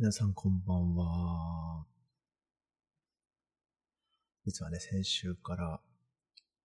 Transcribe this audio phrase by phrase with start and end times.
[0.00, 1.84] 皆さんこんばんは。
[4.46, 5.78] 実はね、先週から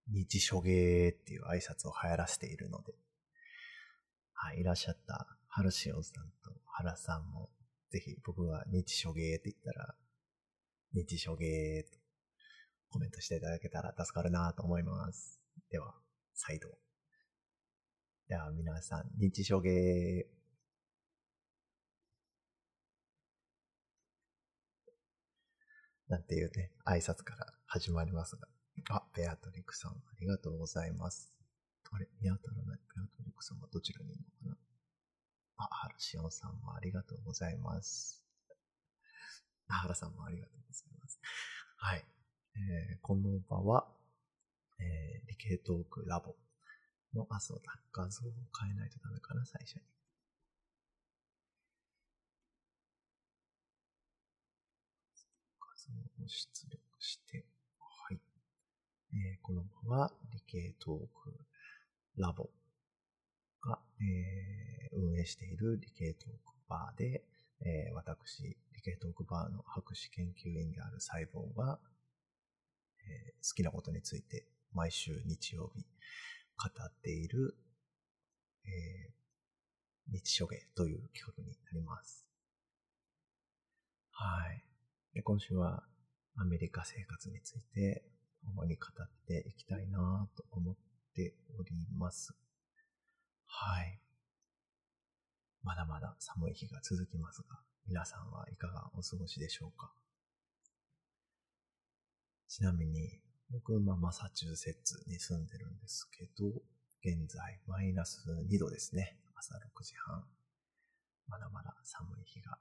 [0.08, 2.94] 日初芸っていう挨拶を流行らせているので、
[4.32, 7.50] はい、いらっしゃった春潮さんと原さんも、
[7.92, 9.96] ぜひ僕が日初芸って言ったら、
[10.94, 11.97] 日初芸と
[12.90, 15.42] コメントしていただけたら助かるなと思います。
[15.70, 15.94] では、
[16.34, 16.70] 再度。
[18.30, 20.26] では皆さん、日初芸
[26.08, 28.48] なんていうね、挨拶から始まりますが。
[28.90, 31.34] あ、ベアトリックさん、ありがとうございます。
[31.91, 32.80] あれ見当たらない。
[32.95, 34.58] ベアトリックさんはどちらにいるのかな？
[35.58, 38.23] あ、ハルシオンさんもありがとうございます。
[39.68, 41.20] あ、ハラさんもありがとうございます。
[41.78, 42.06] はい。
[42.58, 43.88] えー、この場は、
[44.80, 46.36] えー、理系トークラボ
[47.16, 48.31] の、あ、そうだ、画像を
[48.62, 49.81] 変えないとダメかな、最初に。
[56.28, 57.45] 出力して、
[57.80, 58.20] はい。
[59.14, 61.34] えー、この場は理系トーク
[62.17, 62.50] ラボ
[63.62, 67.23] が、えー、運営している理系トークバーで、
[67.62, 71.80] えー、私、理系トークバーの博士研究員である細胞が、
[73.08, 75.86] えー、好きなことについて毎週日曜日
[76.58, 77.56] 語っている、
[78.66, 82.26] えー、日書芸という企画になります。
[84.11, 84.64] はい。
[85.14, 85.84] で今週は
[86.38, 88.03] アメリカ生活について
[88.44, 90.75] 主に語っていきたいなと思っ
[91.16, 92.36] ております。
[93.47, 94.00] はい。
[95.64, 99.92] まだまだ寒い日が続きますが、皆さんはいかがお過ごしでしょうか？
[102.47, 106.47] ちなみに、僕はマサチューセッツに住んでるんですけど、
[107.03, 109.17] 現在マイナス2度ですね。
[109.36, 110.23] 朝6時半。
[111.27, 112.58] まだまだ寒い日が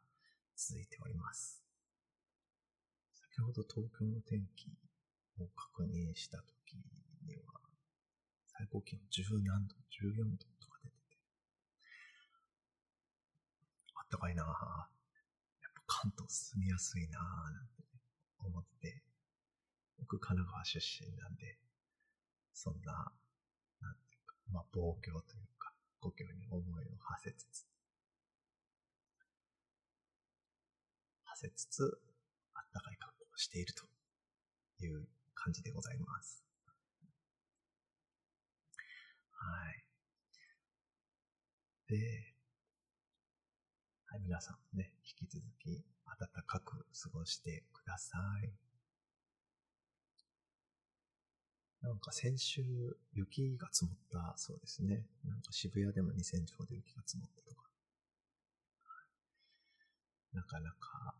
[0.56, 1.64] 続いております。
[3.35, 4.71] 先ほど東京の天気
[5.43, 6.79] を確認したとき
[7.27, 7.59] には、
[8.47, 11.19] 最高気温10何度、14度とか出てて、
[13.97, 14.47] あったかいなぁ。
[14.47, 14.53] や
[15.67, 17.83] っぱ関東住みやすいなぁなんて
[18.39, 19.03] 思って、
[19.99, 21.59] 僕神奈川出身なんで、
[22.53, 23.11] そんな、
[23.83, 27.67] なんていうか、まあ、暴挙というか、故郷に思いを馳せつつ、
[31.25, 31.99] 馳せつつ、
[32.55, 33.84] あったかい格していると
[34.84, 36.45] いう感じでございます。
[39.31, 39.84] はい。
[41.89, 42.34] で、
[44.06, 48.50] はい、皆さんね、引き続き暖かく過ごしてください。
[51.83, 52.62] なんか先週
[53.12, 55.05] 雪が積もったそうですね。
[55.27, 57.69] なんか渋谷でも2000丁で雪が積もったとか。
[60.33, 61.15] なかなか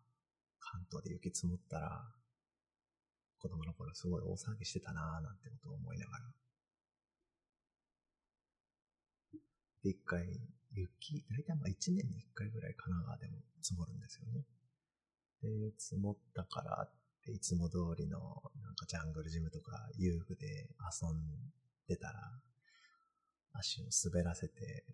[0.65, 2.03] 関東で雪積もったら、
[3.39, 6.25] 子供の頃すごい大騒ぎしてたなぁなんてことを思いながら。
[9.83, 10.25] で、一回、
[10.73, 14.41] 雪、大体まあ一年に一回ぐらい神奈川でも積もるんですよね。
[15.43, 16.93] で、積もったからっ
[17.23, 18.19] ていつも通りの
[18.63, 21.21] なんかジャングルジムとか遊具で遊ん
[21.87, 22.41] でたら、
[23.53, 24.85] 足を滑らせて、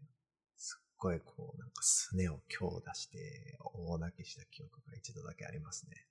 [0.56, 6.06] すっごいこう、なんかすねを強打して大泣きした記憶が一度だけありますね。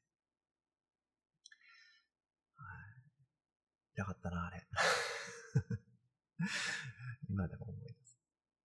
[2.55, 2.67] はい。
[3.93, 4.67] 痛かったな、あれ。
[7.29, 8.19] 今でも思います。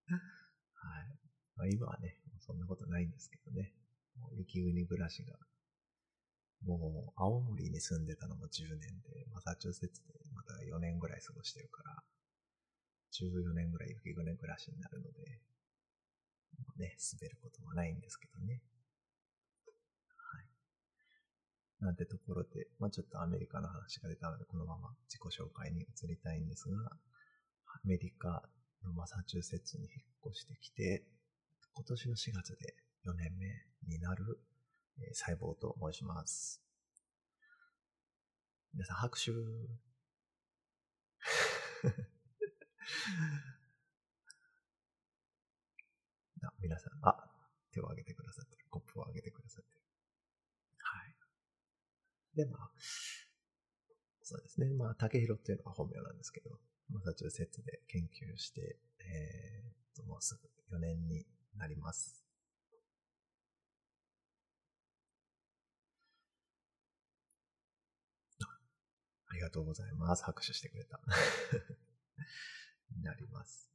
[0.08, 1.18] はい。
[1.56, 3.74] まあ、今はね、そんなことないんですけどね。
[4.16, 5.38] もう雪国暮らしが、
[6.62, 12.02] もう青森に住んでたのも10年で、マサチューセッツでまた4年ぐらい過ごしてるから、
[13.12, 15.42] 14年ぐらい雪国暮らしになるので、
[16.76, 18.62] ね、滑ることはないんですけどね。
[20.16, 20.46] はい。
[21.80, 28.42] なんてところで、まあちょっとアメリカの話が出たので、このまま自己紹介に移りたいんですが、アメリカ
[28.84, 31.04] のマサチューセッツに引っ越してきて、
[31.74, 32.74] 今年の4月で
[33.06, 33.46] 4年目
[33.88, 34.40] になる、
[34.98, 36.62] えー、細胞と申します。
[38.72, 39.30] 皆さん拍手
[46.48, 47.16] あ、皆さん、あ、
[47.72, 48.66] 手を挙げてくださってる。
[48.70, 49.80] コップを挙げてくださってる。
[50.78, 51.14] はい。
[52.36, 52.70] で、まあ、
[54.22, 54.70] そうですね。
[54.70, 56.58] まあ、竹広っていうのが本名なんですけど、
[56.90, 60.34] マサチューセッツで研究して、えー、と、もうす
[60.70, 61.26] ぐ4年に
[61.56, 62.24] なります。
[69.26, 70.24] ありがとうございます。
[70.24, 71.00] 拍手してくれた。
[72.96, 73.73] になります。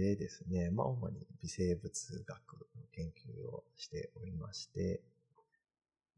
[0.00, 5.02] でですね、まあ主に微生物学の研究をしておりまして、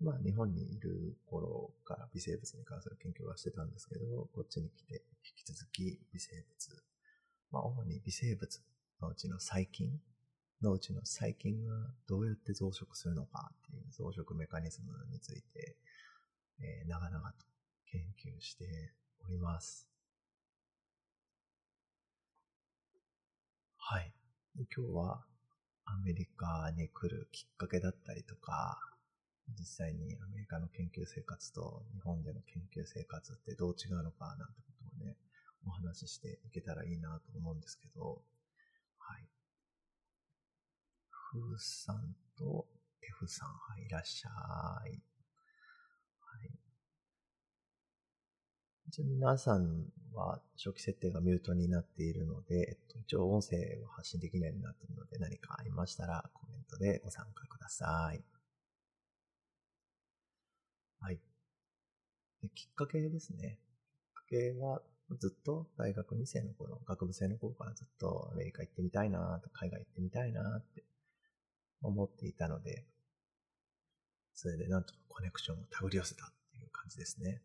[0.00, 6.82] まあ日本にいる頃から微生物に関する研究はしてたんですけど、こっちに来て引き続き微生物、
[7.50, 8.60] まあ主に微生物
[9.00, 9.90] のうちの細菌
[10.62, 11.74] のうちの細菌が
[12.08, 15.76] どうやって増殖するのかっていう増殖メカニズムについて、
[16.60, 17.46] えー長々と
[17.90, 18.92] 研究して
[19.26, 19.91] おります。
[23.84, 24.12] はい。
[24.76, 25.24] 今日は
[25.86, 28.78] アメリカに来るきっかけだったりとか、
[29.58, 35.16] 実際にアメリカの研究生活と日本での研究生活ってどう違うのかなんてことをね、
[35.66, 38.22] お話ししていけたらいいなと思うんですけど、
[38.98, 39.26] はい。
[41.10, 42.68] ふーさんと
[43.02, 44.88] F さん、はい、いらっしゃ。
[44.88, 45.11] い。
[48.92, 58.22] 一応皆さんは初期設定がミュートになっているので、えっと、一応音声を発信できないようになっているので、何かありましたらコメントでご参加ください。
[61.00, 61.18] はい。
[62.42, 63.60] できっかけですね。
[64.04, 64.82] きっかけは、
[65.18, 70.84] ずっと大学2世の頃、学部生の頃からずっとアメリカ行ってみたいなと、海外行ってみたいなって
[71.80, 72.84] 思っていたので、
[74.34, 77.40] それでなんとかコネクションを手繰り寄せたっていう感じですね。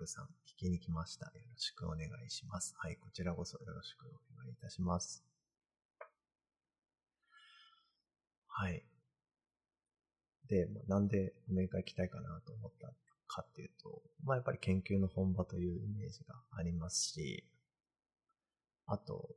[0.00, 1.26] フさん、聞きに来ました。
[1.26, 2.74] よろしくお願いします。
[2.78, 5.22] はい、こちらこそよろしくお願いいたします。
[8.46, 8.82] はい。
[10.48, 12.88] で、まあなんでアメリカ行きたいかなと思った
[13.26, 17.44] かっていうと、まあやっぱり研究の本場というイメージがありますし、
[18.86, 19.28] あと、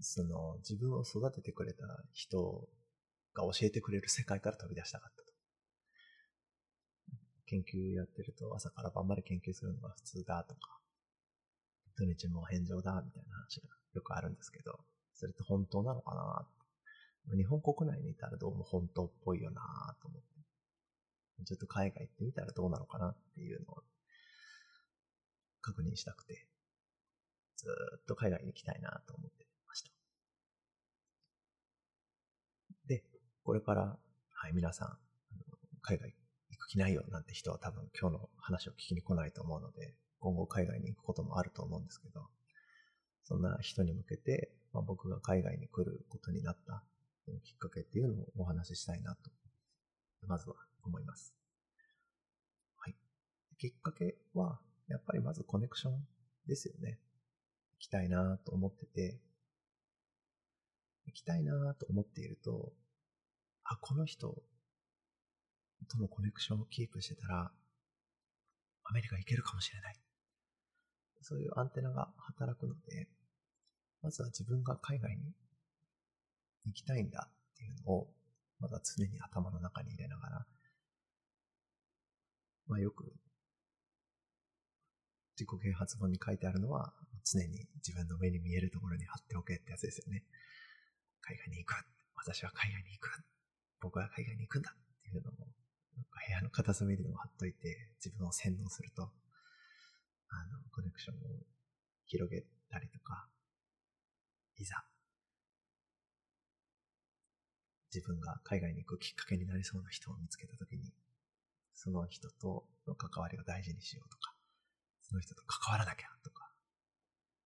[0.00, 2.68] その自分を育ててくれた人
[3.32, 5.33] が教えてくれる世界から飛び出したかったと。
[7.46, 10.78] 研究やってると朝から晩まで研究するのが普通だとか、
[11.96, 14.78] 土日も返上だみたいな話がよくあるんですけど、
[15.14, 16.46] それって本当なのかな
[17.36, 19.62] 日本国内にいたらどうも本当っぽいよな
[20.02, 23.82] と思って、ちょっと海外行ってみたらどうなのかなっていうのを
[25.62, 26.46] 確認したくて、
[27.56, 27.66] ず
[28.02, 29.90] っと海外に行きたいなと思ってました。
[32.86, 33.02] で、
[33.42, 33.96] これから、
[34.32, 34.90] はい、皆さん、あ
[35.36, 35.44] の
[35.80, 36.14] 海外
[36.74, 42.26] 行く気ないよなんて人は多分今日の話を聞きに来ないと思うので、今後海外に行くこともあると思うんですけど、
[43.22, 46.82] そんな人に向けて、まあ、僕が海外に来ることになった
[47.44, 49.30] きっかけっていうのをお話ししたいなと、
[50.26, 51.34] まずは思います。
[52.76, 52.96] はい。
[53.58, 55.94] きっかけは、やっぱりまずコネクション
[56.46, 56.98] ですよね。
[57.78, 59.20] 行きたいなと思ってて、
[61.06, 62.72] 行きたいなと思っていると、
[63.62, 64.42] あ、この人
[65.90, 67.52] とのコネクションをキープしてたら、
[68.84, 69.96] アメリカ行けるかもしれない。
[71.22, 73.08] そういうアンテナが働くので、
[74.02, 75.32] まずは自分が海外に
[76.66, 78.08] 行きたいんだっていうのを、
[78.60, 80.46] まだ常に頭の中に入れながら、
[82.66, 83.12] まあよく、
[85.36, 86.92] 自己啓発本に書いてあるのは、
[87.24, 90.24] 常に自分の目に見えるところに貼っておけってやつですよね。
[91.22, 91.74] 海外に行く。
[92.16, 93.24] 私は海外に行く。
[93.80, 95.34] 僕は海外に行くんだっていうのを、
[95.96, 101.18] 部屋の片隅にでも貼っといて、自分を洗脳すると、あの、コネクションを
[102.06, 103.28] 広げたりとか、
[104.56, 104.84] いざ、
[107.94, 110.92] 自分が海外に行くきっかけになりそうな人を見つけたときに、
[111.74, 114.34] その人との関わりを大事にしようとか、
[115.02, 116.50] その人と関わらなきゃとか、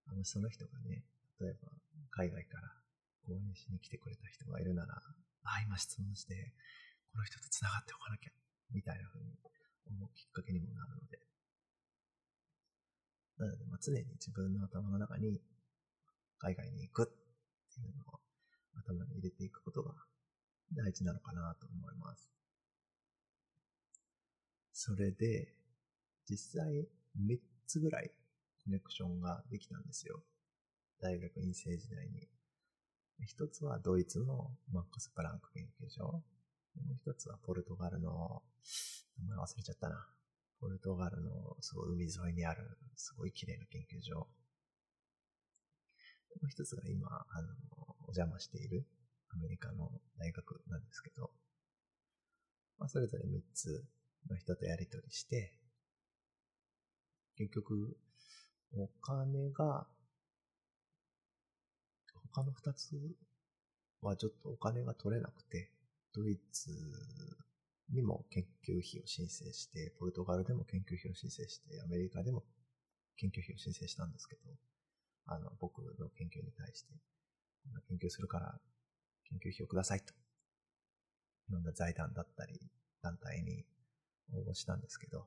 [0.07, 1.05] あのその人がね、
[1.40, 1.69] 例えば
[2.11, 2.69] 海外から
[3.26, 4.95] 講演しに来てくれた人がいるなら、
[5.45, 6.52] あ、今質問して、
[7.12, 8.31] この人と繋がっておかなきゃ、
[8.73, 9.33] みたいな風に
[9.87, 11.19] 思うきっかけにもなるので。
[13.38, 15.41] なので、まあ、常に自分の頭の中に
[16.38, 18.21] 海外に行くっていうのを
[18.75, 19.95] 頭に入れていくことが
[20.73, 22.29] 大事なのかなと思います。
[24.73, 25.55] それで、
[26.29, 26.87] 実際
[27.19, 28.11] 3つぐらい
[28.65, 30.23] コネクションができたんですよ。
[31.00, 32.29] 大学院生時代に。
[33.27, 36.23] 一つはドイツのマックス・プランク研究所。
[36.87, 38.43] もう一つはポルトガルの、
[39.19, 40.07] 名前忘れちゃったな。
[40.61, 44.15] ポルトガルのすごい海沿いにある、すごい綺麗な研究所。
[44.17, 44.27] も
[46.45, 47.49] う一つが今、あの、
[48.03, 48.87] お邪魔している
[49.31, 51.31] アメリカの大学なんですけど、
[52.79, 53.85] まあ、それぞれ3つ
[54.31, 55.55] の人とやり取りして、
[57.37, 57.97] 結局、
[58.77, 59.87] お金が、
[62.33, 63.17] 他の2つ
[64.03, 65.71] はちょっとお金が取れなくて、
[66.15, 66.71] ドイツ
[67.91, 72.45] にも研究費を申請して、ポルトガルでも研究費を申請して、アメリカでも
[73.17, 74.43] 研究費を申請したんですけど、
[75.27, 76.95] あの、僕の研究に対して、
[77.88, 78.59] 研究するから
[79.29, 80.15] 研究費をくださいと。
[81.49, 82.61] いろんな財団だったり、
[83.03, 83.65] 団体に
[84.33, 85.27] 応募したんですけど、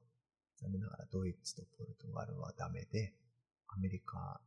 [0.62, 3.14] 残念ながらドイツとポルトガルはダメで、
[3.68, 4.42] アメリカ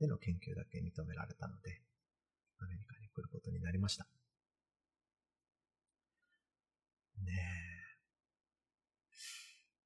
[0.00, 1.82] での研究だけ認められたので、
[2.58, 4.06] アメリカに来ることになりました。
[7.24, 7.32] ね。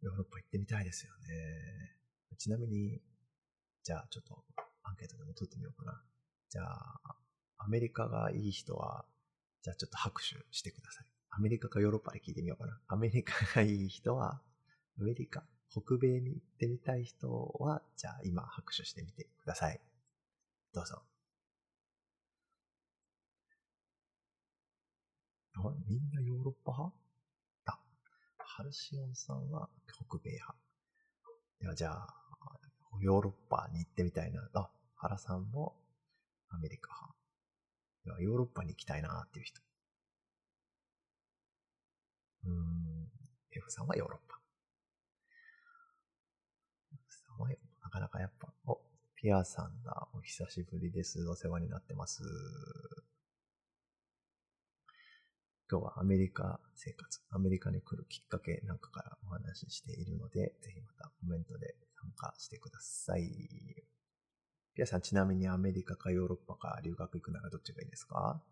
[0.00, 1.96] ヨーロッパ行ってみたいですよね。
[2.36, 3.00] ちなみに、
[3.82, 4.44] じゃあちょっと
[4.82, 6.02] アンケートでも取ってみようかな。
[6.50, 7.16] じゃあ、
[7.58, 9.04] アメリカがいい人は、
[9.62, 11.06] じゃあちょっと拍手してください。
[11.30, 12.80] アメリカかヨーロッパで聞いてみようかな。
[12.86, 14.40] アメリカがいい人は、
[14.98, 19.80] アメリカ、北米に行ってみたい人は、じゃあ今拍手してみてください。
[20.72, 21.02] どうぞ。
[25.54, 26.96] あみんなヨーロッパ派、
[28.58, 30.52] ハルシオンさんは北米派。
[31.60, 32.08] ではじゃあ、
[33.00, 34.40] ヨーロッパに行ってみたいな。
[34.52, 35.76] あ、原さんも
[36.48, 37.14] アメリカ派。
[38.04, 39.60] ではヨーロッパに行きたいなっていう人。
[42.46, 43.08] うーん、
[43.52, 44.40] F さんはヨーロッパ。
[46.94, 47.48] F さんは
[47.80, 48.80] なかなかやっぱ、お、
[49.14, 50.08] ピアさんだ。
[50.14, 51.24] お久しぶりです。
[51.28, 52.24] お世話になってます。
[55.70, 63.84] 今日はアメリカ生活、アメリカに来るきっかけなんかからお話ししているので、ぜひまたコメントで参加してください。
[64.74, 68.42] ピアさん、ちなみにアメリカかヨーロッパか留学行くならどっちがいいですか？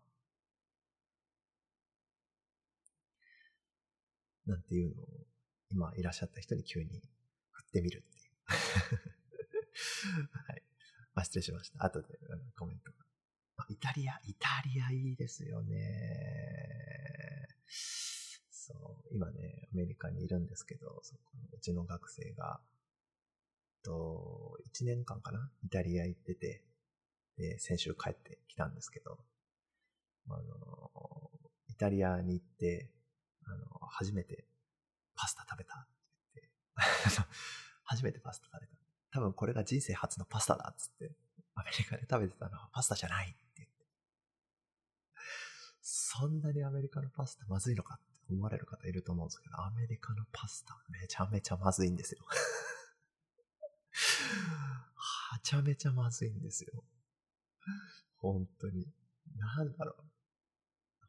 [4.45, 5.01] なんていうの？
[5.01, 5.07] を、
[5.71, 7.01] 今いらっしゃった人に急に
[7.51, 8.25] 振ってみるっていう。
[10.47, 10.61] はい。
[11.15, 11.83] あ、失礼しました。
[11.83, 12.19] 後で
[12.59, 12.97] コメントが。
[13.69, 16.56] イタリア、イタリアいいですよね。
[17.67, 22.59] そう、今ね、アメリカにいるんですけど、そこのうちの学生が、
[23.83, 26.63] と、1年間かなイタリア行ってて、
[27.37, 29.17] で、先週帰ってきたんですけど、
[30.29, 31.31] あの、
[31.69, 32.89] イタリアに行って、
[33.45, 34.45] あの、初めて
[35.15, 35.87] パスタ食べたっ
[36.33, 37.21] て言って
[37.83, 38.73] 初めてパスタ食べた。
[39.11, 41.11] 多分これが人生初のパスタだっつって、
[41.55, 43.46] アメリカで食べてたのはパスタじゃないっ
[46.09, 52.23] そんなにアメリカのパスタまずいのかって思われる方いると思うんですけど、アメリカのパスタめちゃめちゃまずいんですよ。
[54.95, 56.85] はちゃめちゃまずいんですよ。
[58.19, 58.87] 本当に。
[59.35, 60.03] なんだろう。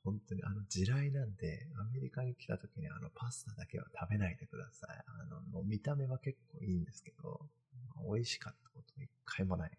[0.03, 5.05] 本当にあの地雷なんで、アメリカに来た時にあのパスタだけは食べないでください。
[5.07, 7.49] あの、もう見た目は結構いいんですけど、
[8.13, 9.79] 美味しかったこと一回もない。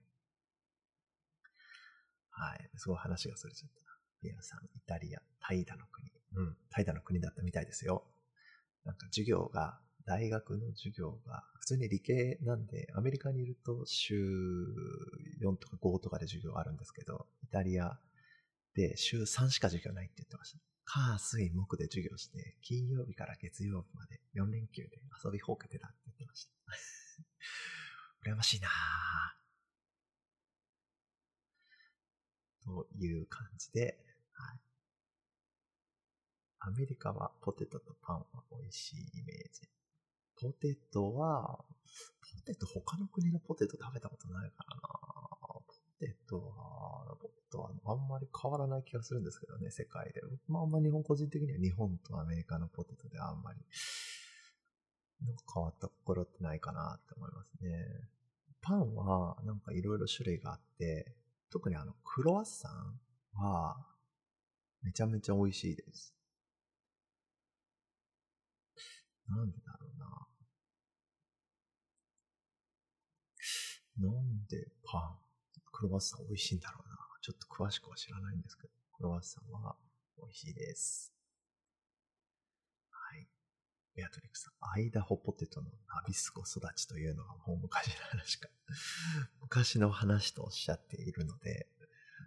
[2.29, 2.69] はい。
[2.77, 3.88] すごい話がそれちゃった。
[4.41, 6.11] さん、イタリア、タイダの国。
[6.35, 8.03] うん、タイダの国だったみたいですよ。
[8.85, 14.15] なんか授業が、大学の授業が、普通に理系なんで、アメリカにいると週
[15.41, 17.99] 4とか5とかで授業あるんですけど、イタリア
[18.73, 20.59] で週3しか授業ないって言ってました。
[20.85, 24.89] 火、水、木で授業して、金曜日から月曜日まで4連休で
[25.23, 26.51] 遊びほうけてたって言ってました。
[28.31, 29.39] 羨ましいなぁ。
[32.65, 34.08] という感じで、はい。
[36.61, 39.69] アメリカはポテトとパンは美味しいイメージ。
[40.41, 41.65] ポテトは、
[42.35, 44.81] ポテト他の国のポテト食べたことないからな
[45.65, 50.21] ポテトは、ポテトはあんまり変わらない気がするんですけどね、世界で。
[50.47, 53.59] まあ、あんま日本個人的には日本とアメリカのポテトであんまり、
[55.25, 58.09] なんか変わった心ってないかなって思いますね。
[58.61, 61.15] パンはなんかいろいろ種類があって、
[61.51, 62.99] 特にあの、クロワッサン
[63.41, 63.88] は、
[64.81, 66.13] めちゃめちゃ美味しいです。
[69.27, 70.29] なんでだろうな。
[73.99, 75.17] なんでパン、
[75.71, 76.95] クロワッサン美味しいんだろうな。
[77.21, 79.75] ちょっと詳しくは知らないんですけど、クロワッサンは
[80.17, 81.13] 美味しいです。
[82.89, 83.27] はい。
[83.95, 88.49] ベアトリックさん、アイダホポテトのナビスコ育ちというのはもう昔の話か。
[89.41, 91.67] 昔の話とおっしゃっているので、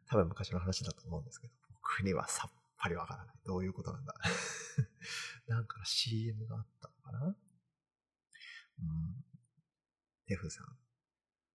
[0.06, 1.54] 多分昔の話だと思うんですけど、
[1.92, 3.34] 僕にはさっぱりわからない。
[3.44, 4.14] どういうことなんだ。
[5.46, 7.36] なんか CM があったのかな
[8.80, 9.24] うん。
[10.26, 10.78] テフさん。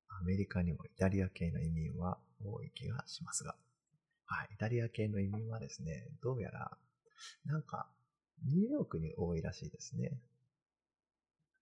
[0.08, 3.56] アメリカにもイタリア系の移民は多い気がしますが。
[4.26, 4.48] はい。
[4.54, 6.78] イタリア系の移民はですね、どうやら、
[7.44, 7.90] なんか、
[8.44, 10.20] ニューヨークに多いらしいですね。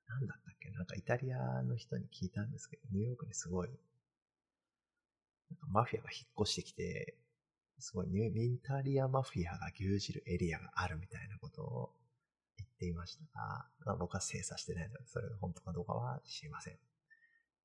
[0.06, 0.70] なんだったっけ？
[0.70, 7.16] なんかイタリアの人に聞いたんですけど、ニューヨークにすごい、なんかマフィアが引っ越してきて、
[7.78, 11.90] すごいニュイタリアマフィアが牛耳るエリアがあるみたいなことを
[12.56, 16.78] 言っていましたが、まあ、僕は精査してないので、それが本当かどうかは知りません。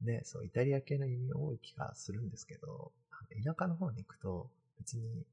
[0.01, 2.91] で、そう、イタリア系の移民多い気がするんですけど、
[3.43, 5.25] 田舎の方に行くと、別に、イ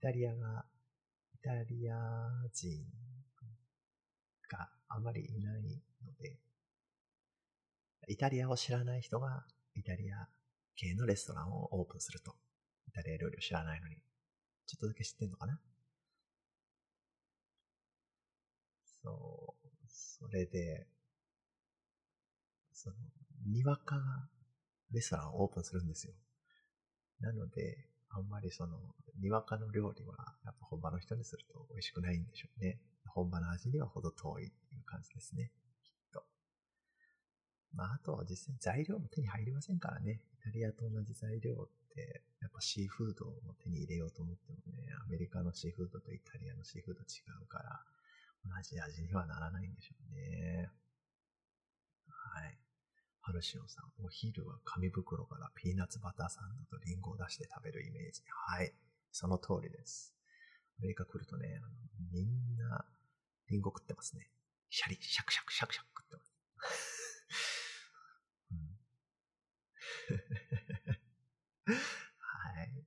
[0.00, 0.64] タリアが、
[1.34, 1.96] イタリア
[2.52, 2.84] 人
[4.50, 5.62] があまりいない
[6.04, 6.38] ので、
[8.08, 9.44] イタリアを知らない人が
[9.76, 10.28] イタリア
[10.76, 12.34] 系のレストランをオープンすると。
[12.88, 13.96] イタリア料理を知らないのに。
[14.66, 15.60] ちょっとだけ知ってんのかな？
[19.02, 20.86] そう、それで、
[22.72, 22.96] その、
[23.46, 23.96] にわか
[24.92, 26.14] レストランをオープンするんですよ。
[27.20, 28.78] なので、あんまりその、
[29.20, 32.78] にわかの料理は、やっぱ本場の人にすると美味しくないんでしょうね。
[33.06, 35.50] 本場の味にはほど遠いっていう感じですね。
[35.84, 36.24] きっと。
[37.74, 40.20] まあ、あとは実際材料も手に入りませんからね。
[40.48, 47.04] イタリアと同じ材料って、やっぱシーフードを手に入れようと思ってもね、アメリカのシーフードとイタリアのシーフード違
[47.44, 47.84] うから、
[48.44, 50.70] 同じ味にはならないんでしょうね。
[52.08, 52.58] はい。
[53.20, 58.22] ハルシオンさん、お昼は紙袋からピーナッツバターサンドとリンゴを出して食べるイメージ。
[58.48, 58.72] はい。
[59.12, 60.14] その通りです。
[60.78, 61.68] アメリカ来るとね、あの
[62.10, 62.86] みんな
[63.50, 64.30] リンゴ食ってますね。
[64.70, 66.97] シャリ、シャクシャクシャクシャク食ってます。
[71.66, 72.84] はい。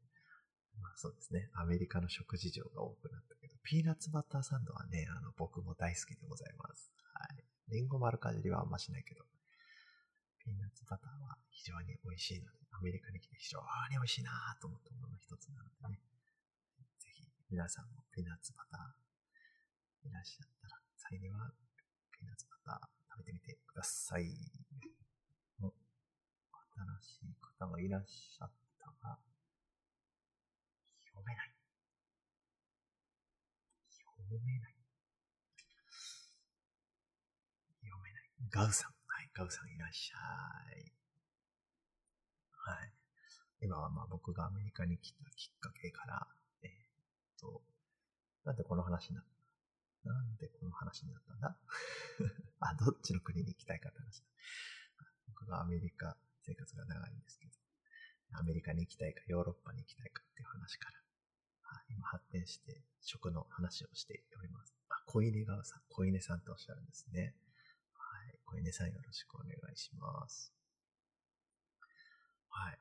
[0.79, 1.49] まあそうですね。
[1.53, 6.91] アメリカの食事情が多くなったけど、ピーナッツバターサンドはね、あの、僕も大好きでございます。
[7.13, 7.45] はい。
[7.69, 9.23] リンゴ丸かじりはあんましないけど、
[10.39, 13.59] ピーナッツバターは非常に美味しいので、アメリカに来て非常
[13.89, 16.01] に美味しいなと思ったものの一つなのでね、
[16.99, 21.53] ぜひ皆さんもピーナッツバターいらっしゃったら、際には
[22.11, 25.00] ピーナッツバター食べてみてください。
[27.01, 29.19] 新しい方がいらっしゃったが、
[31.05, 31.53] 読めない。
[34.29, 34.75] 読めない。
[37.83, 38.23] 読めない。
[38.49, 38.91] ガウさん。
[39.33, 40.17] カウさんいらっしゃ
[40.75, 40.91] い。
[42.51, 42.91] はい。
[43.61, 46.27] 今はまあ僕がアメリカに来たきっかけから、
[46.63, 46.73] えー、っ
[47.39, 47.61] と、
[48.43, 49.25] なんでこの話になっ
[50.03, 50.09] た？
[50.09, 51.57] なんでこの話になったんだ？
[52.59, 54.27] あ、どっちの国に行きたいかって話だ。
[55.27, 57.53] 僕がアメリカ生活が長いんですけど、
[58.33, 61.01] アメリカに行きたいかヨーロッパに行きたいかっていう話から、
[61.89, 64.73] 今発展して食の話をしております。
[64.89, 67.35] あ、小稲川さん、小稲さんとおっしゃるんですね。
[67.93, 70.53] はい小稲さんよろしくお願いします。
[72.49, 72.79] はい。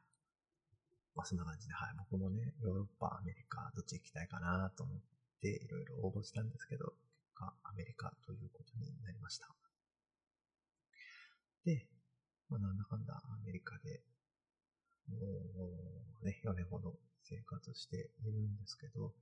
[1.14, 1.94] まあそんな感じで、はい。
[2.11, 4.99] 僕もね、ヨーロッパ、アメリカ、どっち行きたいかなと思っ
[5.40, 9.49] ていろいろ応募したんですけど、結果アメリカということになりました。
[11.64, 11.87] で、
[12.51, 14.03] まあなんだかんだアメリカで、
[15.09, 15.17] も
[16.23, 19.15] うね、4年ほど生活しているんですけど、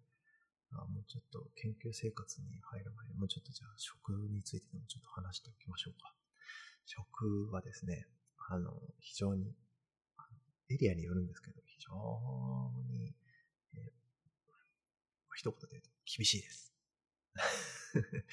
[0.72, 6.12] あもうちょっと研究生活に入る前に、もうちょっとじゃあ食についてでもちょっと話しておきましょうか。
[6.84, 8.06] 食はですね、
[8.48, 9.54] あの、非常に、
[10.70, 11.92] エリアによるんですけど、非常
[12.88, 13.14] に、
[13.74, 13.92] え、
[15.34, 16.74] 一言で言うと厳しいです。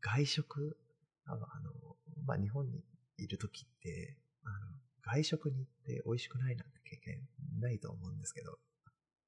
[0.00, 0.78] 外食、
[1.24, 1.46] あの、
[2.26, 2.84] まあ、日本に
[3.18, 4.56] いるときって、あの、
[5.02, 7.20] 外食に行って美味しくないなんて経験
[7.60, 8.58] ないと思うんですけど、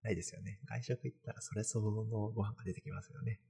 [0.02, 0.60] ないですよね。
[0.66, 3.40] 外食行ったらそれ相応のご飯が出てきますよね。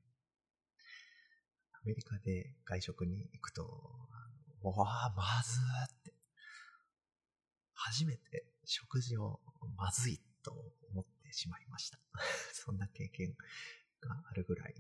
[1.73, 5.61] アメリカで外食に行くと、あのわあ、まず
[5.95, 6.15] って。
[7.75, 9.39] 初めて食事を
[9.77, 10.53] まずいと
[10.91, 11.99] 思ってしまいました。
[12.53, 13.37] そんな経験
[14.01, 14.75] があるぐらい、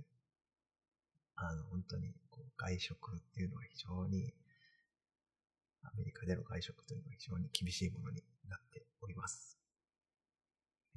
[1.36, 4.34] あの、本当にこう外食っていうのは非常に、
[5.82, 9.58] アメリカでの外食というのは非常に厳しいものになっております。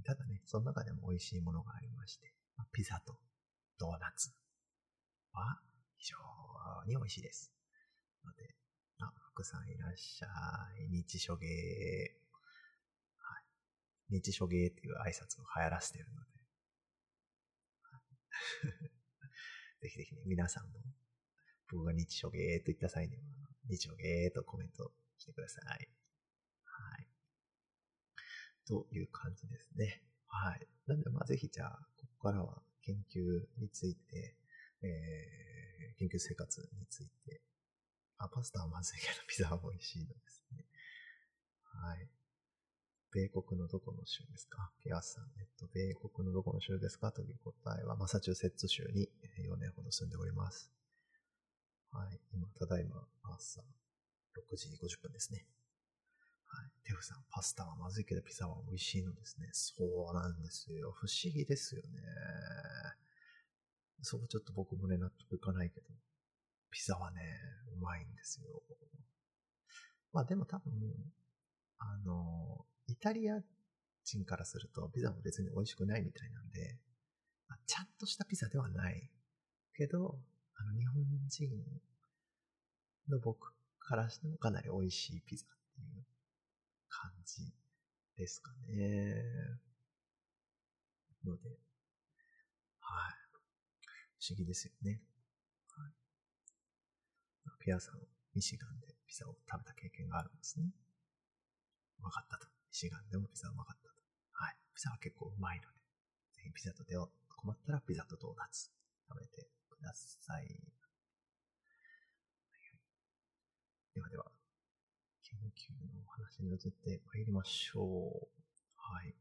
[0.04, 2.34] ただね、その中でも美味しいものがありまして、
[2.72, 3.18] ピザと
[3.78, 4.32] ドーナツ
[5.34, 5.60] は
[5.98, 6.18] 非常
[6.86, 7.52] に美味しいです。
[8.26, 8.56] ので、
[9.00, 10.28] あ、福さんいらっしゃ
[10.78, 10.90] い。
[10.90, 11.48] 日初芸。
[13.18, 13.38] は
[14.12, 14.16] い。
[14.16, 16.30] 日初芸っていう挨拶を流行らせてるので。
[19.82, 20.80] ぜひぜひね、皆さんも、
[21.70, 23.24] 僕が日初芸と言った際には、
[23.70, 25.90] 日初芸とコメントしてください。
[26.66, 27.08] はい。
[28.68, 30.04] という感じですね。
[30.28, 30.68] はい。
[30.88, 34.36] なんで、まあ、ぜひじゃあ、ここからは研究について、
[34.82, 37.42] えー、研究生活について
[38.18, 40.66] あ、パスタはまずいけど、ピザは美味しいのですね。
[41.64, 42.10] はい。
[43.12, 44.72] 米国のどこの州ですか？
[44.84, 47.12] ピアスさん、えっと、米国のどこの州ですか？
[47.12, 49.10] という答えは、マサチューセッツ州に
[49.50, 50.70] 4年ほど住んでおります。
[51.92, 52.20] はい。
[52.34, 53.62] 今、ただいま、朝
[54.36, 55.46] 6時50分ですね。
[56.46, 56.70] はい。
[56.84, 59.50] テフさん、パスタはまずいけど、ピザは美味しいのですね。
[59.52, 60.92] そうなんですよ。
[60.92, 61.88] 不思議ですよね。
[64.02, 65.88] そこちょっと僕もね、納得いかないけど。
[66.72, 67.22] ピザはね、
[67.76, 68.48] うまいんですよ。
[70.14, 70.72] まあでも多分、
[71.80, 73.40] あの、イタリア
[74.04, 76.78] 人からするとピザも別に美味しくないみたいなんで、
[77.66, 79.10] ちゃんとしたピザではない
[79.76, 80.20] けど、
[80.60, 81.50] あの、日本人
[83.10, 86.06] の僕からしてもかなり美味しいピザっていう
[86.90, 87.54] 感じ
[88.18, 89.60] ですかね。
[91.26, 91.50] ので、
[92.82, 93.14] はい。
[94.20, 95.02] 不思議ですよね。
[95.78, 95.92] はい。
[97.64, 98.00] ピアさん、
[98.36, 100.72] ミシガンでピザを食べた経験があるんですね。
[102.00, 102.48] うまかったと。
[102.48, 103.96] ミシガンでもピザうまかったと。
[104.34, 104.56] はい。
[104.76, 105.68] ピザは結構うまいので、
[106.36, 107.08] ぜひピザと出会う。
[107.40, 108.70] 困ったらピザとドーナツ
[109.08, 109.48] 食べて
[109.80, 110.48] ください。
[113.96, 114.26] ではでは、
[115.24, 118.28] 研究のお話に移って参りましょう。
[118.76, 119.16] はい。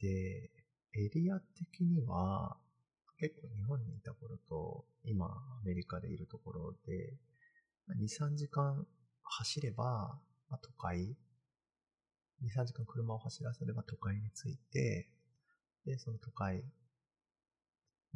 [0.00, 0.50] で、
[0.94, 2.56] エリア的には、
[3.18, 5.30] 結構日本にいた頃と、今ア
[5.64, 7.16] メリカでいるところで、
[7.98, 8.86] 2、3時間
[9.22, 11.16] 走れば、まあ、都会、
[12.42, 15.08] 2、3時間車を走らせれば都会に着いて、
[15.84, 16.64] で、その都会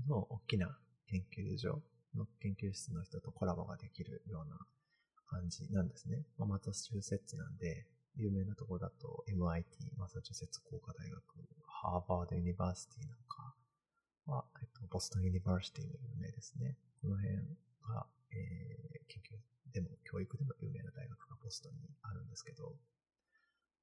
[0.08, 1.82] の大きな研究所
[2.16, 4.58] の研究室の人とコラボができるような
[5.26, 6.22] 感じなんですね。
[6.38, 7.86] まあ、マサチューセッツなんで、
[8.16, 11.22] 有名なところだと MIT、マサチューセッツ工科大学、
[11.66, 13.54] ハーバードユニバーシティなんか
[14.26, 16.76] は、えっと、ボストンユニバーシティも有名ですね。
[17.02, 17.34] この辺
[17.82, 19.36] が、えー、研究
[19.72, 22.70] でも教育でも有名な大学がボストンにあるんですけど、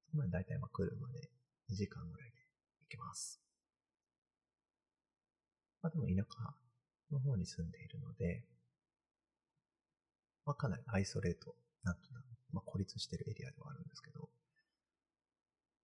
[0.05, 1.29] そこまで大体まあ車で
[1.69, 2.37] 2時間ぐらいで
[2.87, 3.41] 行けます。
[5.81, 6.55] まあでも田舎
[7.11, 8.43] の方に住んでいるので、
[10.45, 14.29] まあかなりアイソレート、なんとなく、まあ孤立しているエリアではあるんですけど、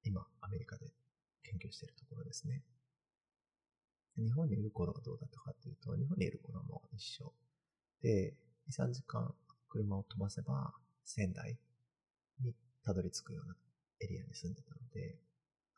[0.03, 0.85] 今アメリカで
[1.43, 2.63] 研究しているところですね。
[4.17, 7.31] 日本にいる頃はどうだったかというと、日本にいる頃も一緒。
[8.01, 8.33] で、
[8.69, 9.33] 2、3時間
[9.69, 10.73] 車を飛ばせば
[11.05, 11.57] 仙台
[12.43, 13.55] にたどり着くような
[13.99, 15.17] エリアに住んでたので、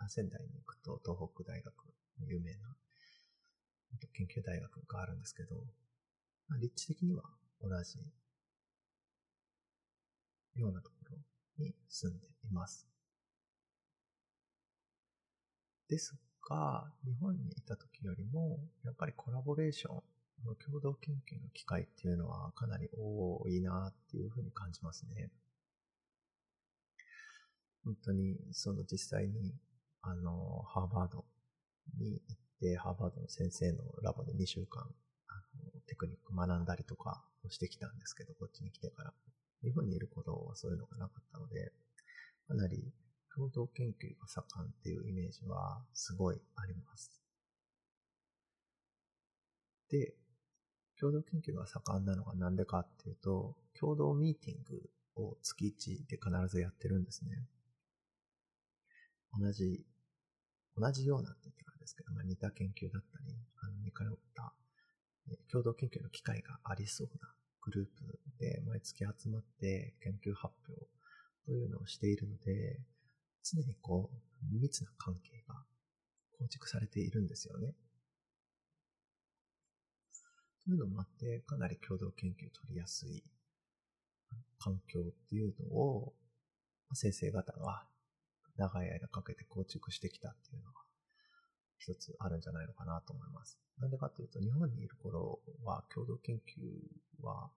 [0.08, 1.74] 仙台に行くと東北大学
[2.22, 2.76] の有名な
[4.14, 5.56] 研究大学があるんですけど、
[6.48, 7.24] まあ立地的には
[7.62, 8.00] 同じ
[10.56, 11.18] ようなところ
[11.58, 12.88] に住んでいます。
[15.88, 16.16] です
[16.48, 25.32] が、日本にいた時よりも、やっぱりコラボレーションの共同研究の機会っていうのはかなり多いなっていうふうに感じますね。
[27.84, 29.54] 本当に、その実際に、
[30.02, 31.26] あの、ハーバード
[31.98, 34.84] に行って、ハーバードの先生のラボで2週間、
[35.28, 35.36] あ
[35.76, 39.14] の、テクニック学んだりとかをしてきたんですけど、こっちに来てから。
[39.62, 41.72] 日本にいる頃はそういうのがなかったので、
[42.48, 42.94] かなり
[43.36, 47.22] 共同研究が盛んっていうイメージはすごいあります。
[49.90, 50.14] で、
[51.00, 54.90] 共同研究が盛んなのがなんでかっていうと、共同ミーティング
[55.22, 57.48] を月1で必ずやってるんですね。
[59.40, 59.86] 同じ、
[60.76, 64.54] 同じようなって言ですけど、まあ、似た研究だったり、あの似通った、
[65.32, 70.86] え共同研究の機会がありそうなグループで毎月集まって研究発表
[71.46, 72.80] というのをしているので、
[73.44, 75.56] 常にこう、密な関係が
[76.38, 77.74] 構築されているんですよね。
[80.64, 83.24] というのもあって、かなり共同研究取りやすい
[84.60, 86.14] 環境っていうのを、
[86.94, 87.88] 先生方が
[88.58, 90.82] 長い間かけて構築してきたっていうのが
[91.80, 93.58] 一つあるんじゃないのかなと思います。
[93.80, 97.50] なんでかっていうと、日本にいる頃は共同研究は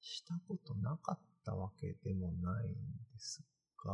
[0.00, 2.76] したことなかったわけでもないんで
[3.18, 3.42] す
[3.84, 3.92] が、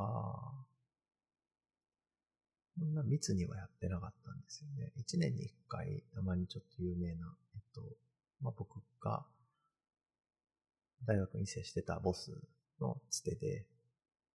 [2.79, 4.93] こんな密にはやってなかったんですよね。
[4.97, 7.83] 一年に一回、たまにちょっと有名な、えっと、
[8.43, 9.25] まあ、僕が
[11.07, 12.33] 大学に接してたボス
[12.81, 13.65] のつてで、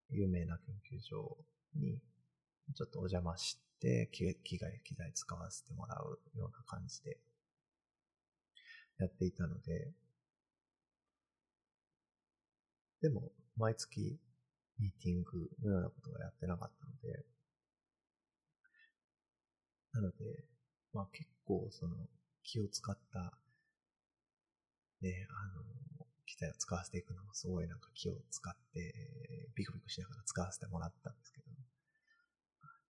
[0.09, 1.37] 有名な研究所
[1.75, 1.99] に
[2.75, 4.25] ちょっとお邪魔して、機
[4.57, 7.17] 材、機材使わせてもらうような感じで
[8.99, 9.91] やっていたので、
[13.01, 14.17] でも、毎月
[14.79, 17.25] ミーティングのようなことはやってなかったので、
[19.93, 20.45] なので、
[20.93, 21.95] まあ結構その
[22.43, 23.37] 気を使った、
[25.01, 25.47] ね、あ
[25.99, 28.93] の、機材を使わせていくのもすごいなんか気を使って、
[29.55, 31.48] ビクビクしながら使わせてもらったんですけど、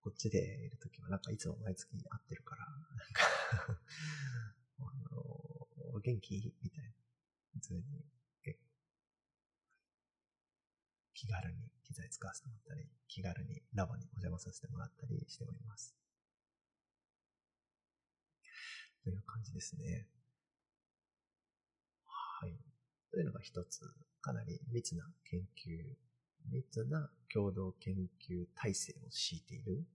[0.10, 3.22] こっちでいるときはなんかいつも毎月会ってるから、なんか
[4.80, 6.90] あの、元気みたいな、
[7.54, 7.84] 普通に
[11.14, 15.96] 気軽に機材使わせてもらったり、気軽にラボにお邪魔させてもらったりしております。
[19.04, 20.08] という感じですね。
[22.08, 22.58] はい。
[23.12, 23.82] というのが一つ、
[24.22, 25.84] かなり密な研究、
[26.50, 27.94] 密な共同研
[28.28, 29.86] 究体制を敷いている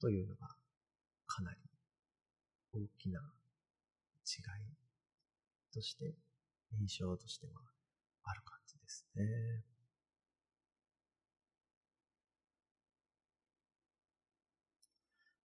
[0.00, 0.48] というのが
[1.26, 1.58] かなり
[2.72, 3.24] 大きな違い
[5.72, 6.14] として、
[6.72, 7.60] 印象としては
[8.24, 9.24] ある感じですね。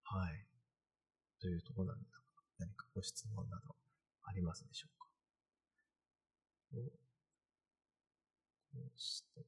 [0.03, 0.45] はい。
[1.41, 2.23] というところなんですが、
[2.59, 3.75] 何かご質問など
[4.23, 5.07] ありますでしょうか？
[8.73, 9.41] こうして、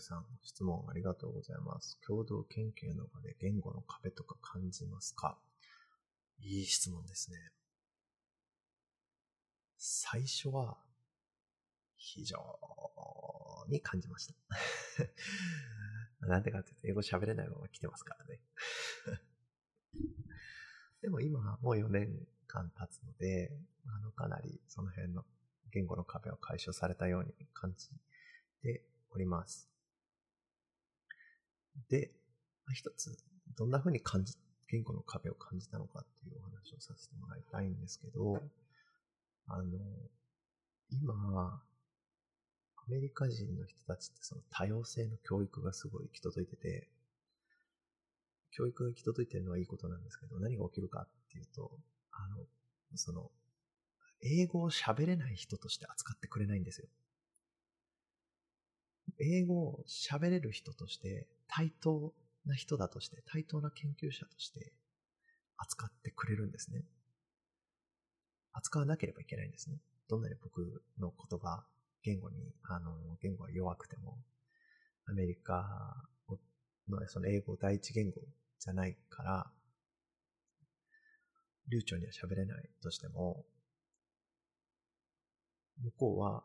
[0.00, 1.98] さん、質問ありがとうございます。
[2.06, 5.38] 共同研究の場で言語の壁とか感じますか？
[6.40, 7.38] いい質問ですね。
[9.76, 10.78] 最初は、
[11.96, 12.38] 非常
[13.68, 14.34] に感じました。
[16.26, 18.40] なんでかっていうと、英語喋れないまま来てますからね。
[21.00, 25.24] でも今は、もう4年間経つので、あの、かなりその辺の
[25.72, 27.88] 言語の壁を解消されたように感じ
[28.62, 29.71] ております。
[31.88, 32.10] で、
[32.72, 33.16] 一つ、
[33.56, 34.34] どんな風に感じ、
[34.68, 38.40] 言語の壁を感じたのかっていうお話をさせてもらいたいんですけど、
[39.48, 39.78] あの、
[40.90, 41.62] 今、
[42.76, 46.88] アメリカ人の人たちってその多様性の教育がすごい行き届いてて、
[48.50, 51.70] 教育が行き届いてるのはいいことなんですけど、何が起きるかっていうと、
[52.10, 52.44] あの、
[52.96, 53.30] その、
[54.22, 56.86] 英語を喋れない人として扱ってくれないんですよ。
[59.18, 62.12] 英語を喋れる人として、対等
[62.46, 64.72] な人だとして、対等な研究者として
[65.56, 66.84] 扱ってくれるんですね。
[68.52, 69.76] 扱わなければいけないんですね。
[70.08, 71.64] どんなに僕の言葉、
[72.02, 74.18] 言語に、あの、言語が弱くても、
[75.06, 75.64] アメリカ
[76.88, 78.20] のその英語第一言語
[78.58, 79.50] じゃないから、
[81.70, 83.44] 流暢には喋れないとしても、
[85.82, 86.44] 向こうは、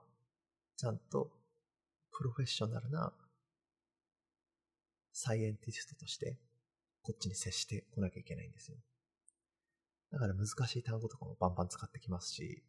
[0.78, 1.32] ちゃんと、
[2.18, 3.14] プロフェッショナルな、
[5.14, 6.40] サイエンティストとして、
[7.04, 8.78] こっちに接してこなきゃいけないんですよ。
[10.12, 12.64] だから難しい単語とかもバンバン使ってきますし、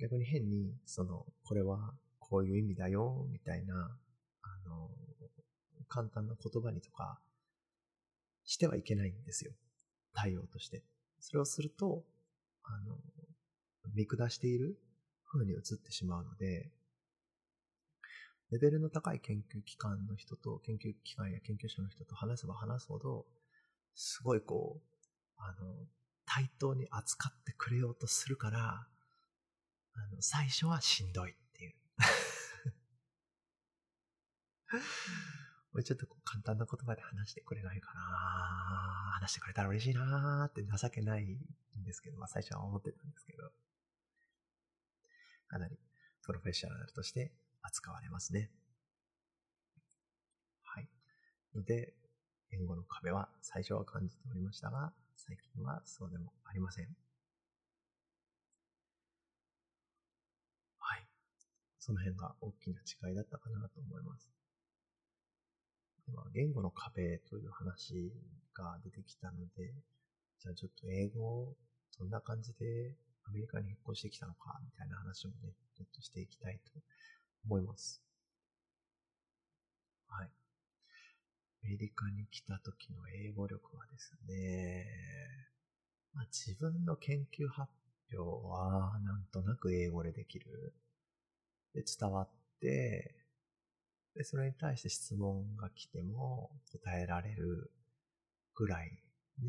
[0.00, 4.90] 逆に変に、その、これはこういう意味だよ、みたいな、あの、
[5.88, 7.18] 簡単な言葉にとか、
[8.44, 9.50] してはいけないんですよ。
[10.14, 10.84] 対応として。
[11.18, 12.04] それをすると、
[12.62, 12.96] あの、
[13.92, 14.78] 見下している
[15.26, 16.70] 風に映ってしまうので、
[18.50, 23.26] レベルの高い研究機関の人と、研究機関や研究者の人と話せば話すほど、
[23.94, 24.82] すごいこう、
[25.36, 25.74] あの、
[26.24, 28.86] 対等に扱ってくれようとするから、
[29.94, 31.74] あの、最初はしんどいっていう。
[35.72, 38.00] もうちょっと簡単な言葉で話してくれないかな
[39.20, 41.38] 話してくれたら嬉しいなーって情けないん
[41.84, 43.50] ですけど、まあ最初は思ってたんですけど、
[45.48, 45.78] かなり
[46.22, 47.32] プロフェッショナルとして
[47.68, 48.50] 扱われますね。
[50.62, 50.88] はい。
[51.54, 51.92] ので、
[52.50, 56.86] 言語の壁は最初は感じておりましたが、最近はそうでもありません。
[60.78, 61.06] はい。
[61.78, 64.30] その辺が大きな違いだったかなと思います。
[66.06, 68.10] では、言語の壁という話
[68.54, 69.74] が出てきたので、
[70.40, 71.54] じゃあちょっと英語、
[71.98, 76.80] どんな感じでアメリカに引っ越してきたのか、みたいな話もね、ちょっとしていきたいと
[77.48, 78.02] 思います。
[80.08, 80.28] はい。
[81.64, 84.86] アメリカに来た時の英語力はですね、
[86.12, 87.70] まあ、自分の研究発
[88.12, 90.74] 表はなんとなく英語でできる。
[91.74, 92.28] で、伝わっ
[92.60, 93.14] て、
[94.14, 97.70] で、それに対して質問が来ても答えられる
[98.54, 98.98] ぐらい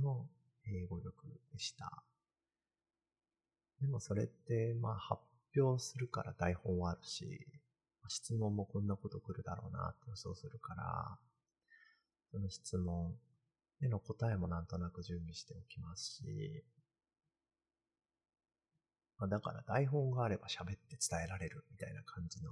[0.02, 0.28] の
[0.68, 2.04] 英語力でした。
[3.82, 5.22] でもそれって、まあ発
[5.58, 7.48] 表するから台本はあるし、
[8.10, 11.18] 質問もこんなこと来るだろうなって予想するから、
[12.32, 13.14] その質問
[13.82, 16.64] への答えもなんとなく準備しておきますし、
[19.18, 22.52] まあ、だから台本があれば喋って伝えられるみたいな感じの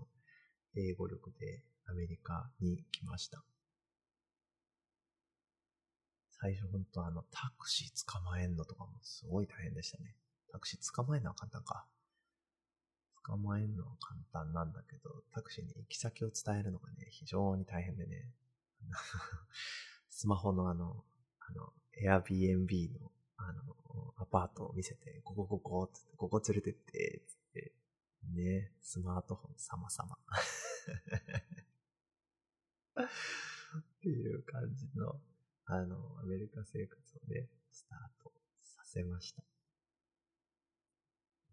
[0.75, 3.43] 英語力でアメリカに来ました。
[6.39, 10.15] 最初本当あのタクシー捕まえんのとかもすごい大変でしたね。
[10.51, 11.85] タクシー捕まえるのは簡単か。
[13.27, 18.31] 捕まえるのは簡単なんだけど、タクシーに行き先を伝えるのがね、非常に大変でね。
[20.09, 21.03] スマホのあの、
[21.39, 23.75] あの、Airbnb の、あの、
[24.15, 27.73] アパートを見せて、ここここ、つって、ここ連れてって、つって、
[28.33, 30.17] ね、スマートフォン様々。
[32.97, 33.03] っ
[34.01, 35.21] ていう感じの、
[35.65, 39.43] あの、アメリカ生活をね、スタートさせました。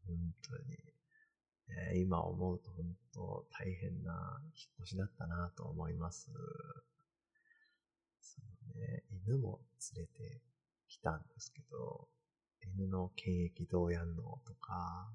[0.06, 0.93] 本当に。
[1.96, 6.30] 今思うと本当大変な引っ越しだったなと思います。
[8.20, 9.60] そのね、犬も
[9.94, 10.40] 連れて
[10.88, 12.08] きたんですけど、
[12.76, 15.10] 犬の検疫どうやんのとか、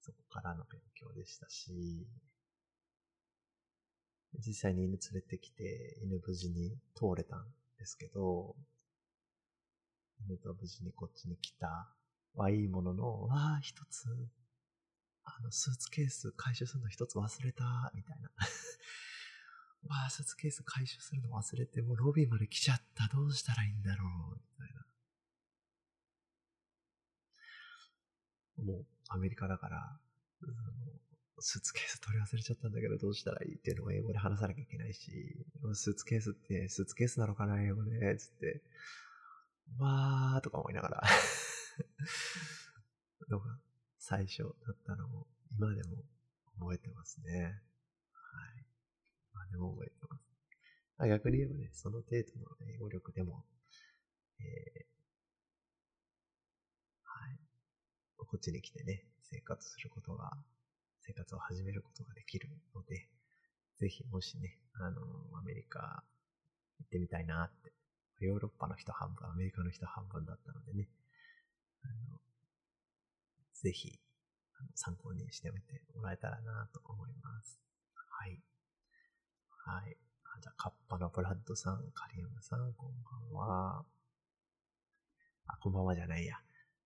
[0.00, 2.06] そこからの勉強でしたし、
[4.38, 7.44] 実際に犬連れてきて、犬無事に通れたん
[7.78, 8.56] ですけど、
[10.26, 11.88] 犬と無事にこっちに来た
[12.34, 14.08] はいいものの、わあ、一つ、
[15.24, 18.30] あの、スーツケース回収するの一つ忘れた、みたいな。
[19.88, 24.86] わあ、スーツケース回収するの忘れて、もうロビーまで来ちゃった、どうしたらいいんだろう、みたいな。
[28.64, 30.00] もう、アメリカだから、
[31.40, 38.62] スーツケース取り忘れちゃったんだけどどうしたらいいっていうのを英語で話さなきゃいけないし、スーツケースってスーツケースなのかな、英語で、つって、
[39.78, 41.02] わーとか思いながら
[43.28, 43.58] のが
[44.04, 46.02] 最初だったのを今でも
[46.58, 47.30] 覚えてますね。
[48.10, 48.66] はい。
[49.32, 50.22] 今でも覚えてます。
[50.98, 53.44] あ逆に言えばね、その程度の英語力でも、
[54.40, 54.86] えー、
[57.04, 57.38] はい。
[58.16, 60.32] こっちに来てね、生活することが、
[61.06, 63.08] 生活を始めることができるので、
[63.78, 65.00] ぜひもしね、あの、
[65.38, 66.02] アメリカ
[66.80, 67.72] 行ってみたいなって、
[68.18, 70.88] ヨーロッパの人半分、アメリカの人半分だったのでね、
[71.84, 72.18] あの、
[73.62, 73.98] ぜひ、
[74.74, 77.58] 参考にしてみてもらえたらなと思います。
[77.94, 78.40] はい。
[79.64, 79.96] はい。
[80.40, 82.92] じゃあ、カッパのブラッドさん、カリウムさん、こん
[83.32, 83.84] ばんは。
[85.46, 86.36] あ、こんばんはじゃないや。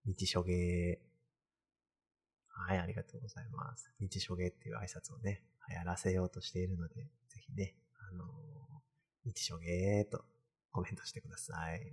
[0.04, 1.00] 日初芸。
[2.48, 3.92] はい、ありがとうございます。
[4.00, 6.94] 日初芸っていう挨拶をね、やらせようとしているので、
[7.28, 8.28] ぜひね、あのー、
[9.24, 10.24] 日初芸と
[10.72, 11.92] コメントしてください。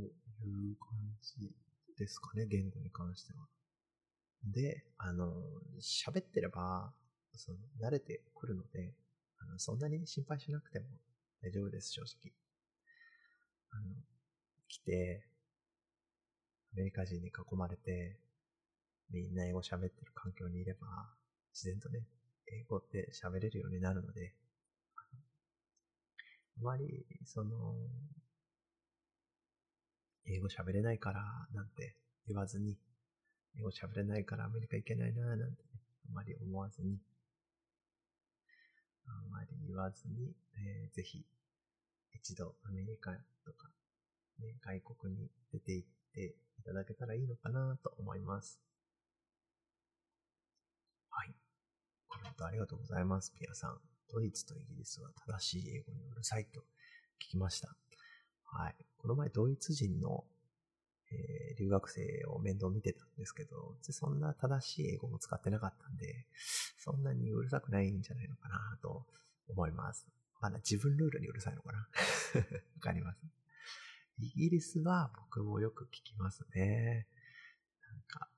[0.00, 1.50] という感じ
[1.98, 3.46] ですかね、言語に関しては。
[4.44, 5.32] で、あの、
[5.80, 6.92] 喋ってれば、
[7.34, 8.94] その、慣れてくるので、
[9.38, 10.86] あの、そんなに心配しなくても
[11.42, 12.32] 大丈夫です、正直。
[13.70, 13.94] あの、
[14.68, 15.26] 来て、
[16.72, 18.18] アメリカ人に囲まれて、
[19.10, 20.86] みんな英語喋ってる環境にいれば、
[21.52, 22.06] 自然とね、
[22.48, 24.34] 英語って喋れるようになるので、
[26.58, 27.74] あまり、その、
[30.28, 31.22] 英語喋れないから
[31.54, 32.76] なんて言わずに、
[33.58, 36.98] 英語喋れないからアメリカ行けないななんてね、あまり思わずに、
[39.06, 41.24] あまり言わずに、えー、ぜひ
[42.12, 43.12] 一度アメリカ
[43.44, 43.68] とか、
[44.40, 48.60] ね、外国に出て行っていただけたらいいのかなと思います。
[51.10, 51.34] はい。
[52.08, 53.78] コメントありがとうございます、ピアさん。
[54.12, 56.60] ドイツとイギリスは正しい英語にうるさいと
[57.20, 57.76] 聞きました。
[58.56, 58.74] はい。
[58.96, 60.24] この前ドイツ人の、
[61.12, 66.26] えー、留学生を面倒見てたんですけど、そんな正しい英語も使ってなかったんで、
[66.78, 69.04] そんなにうるさくないんじゃないのかなと
[69.48, 70.06] 思います。
[70.40, 71.78] まだ自分ルールにうるさいのかな？
[72.40, 73.18] わかります。
[74.18, 77.06] イギリスは僕もよく聞きますね。
[77.82, 78.30] なんか、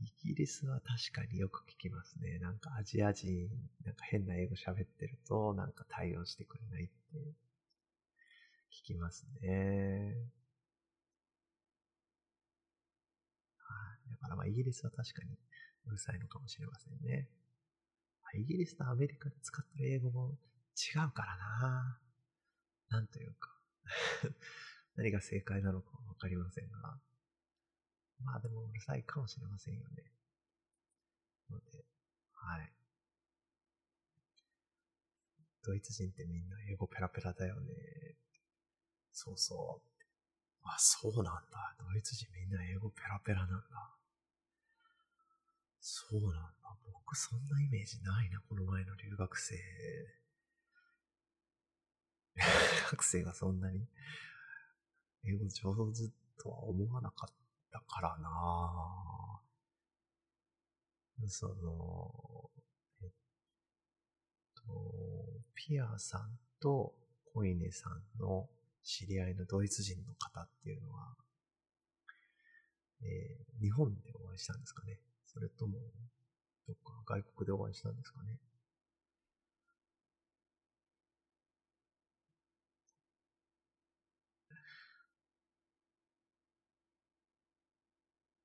[0.00, 2.40] イギリスは確かによく聞きますね。
[2.40, 3.48] なんかアジア人、
[3.84, 6.92] なんか変な英語喋ってると、なんか対応してくれないって
[8.76, 10.14] 聞きますね。
[13.58, 14.10] はい。
[14.10, 15.38] だからまあイギリスは確かに
[15.86, 17.28] うるさいのかもしれませんね。
[18.34, 20.36] イギリスとアメリカで使ってる英語も
[20.76, 21.98] 違うからな
[22.90, 23.50] なんというか
[24.96, 27.00] 何が正解なのかわかりませんが。
[28.20, 30.12] まあでもうるさいかもしれませんよね。
[31.50, 31.84] ので、
[32.32, 32.72] はい。
[35.62, 37.74] ドイツ人ってみんな英語ペラペラだよね。
[39.18, 40.04] そうそう。
[40.62, 41.74] あ、そうなんだ。
[41.78, 43.56] ドイツ人みんな英語ペラペラなんだ。
[45.80, 46.76] そうなんだ。
[46.92, 49.56] 僕そんなイメージないな、この前の留学生。
[52.92, 53.88] 学生がそんなに
[55.24, 57.34] 英語上手とは思わなかっ
[57.72, 59.40] たからな
[61.26, 62.50] その、
[63.02, 63.08] えっ
[64.54, 64.62] と、
[65.54, 66.92] ピアさんと
[67.32, 68.46] コイネさんの
[68.86, 71.16] 知り合いのドイツ人の方っていうのは、
[73.02, 75.00] えー、日本でお会いしたんですかね？
[75.26, 75.74] それとも、
[76.68, 78.38] どっか外国でお会いしたんですかね？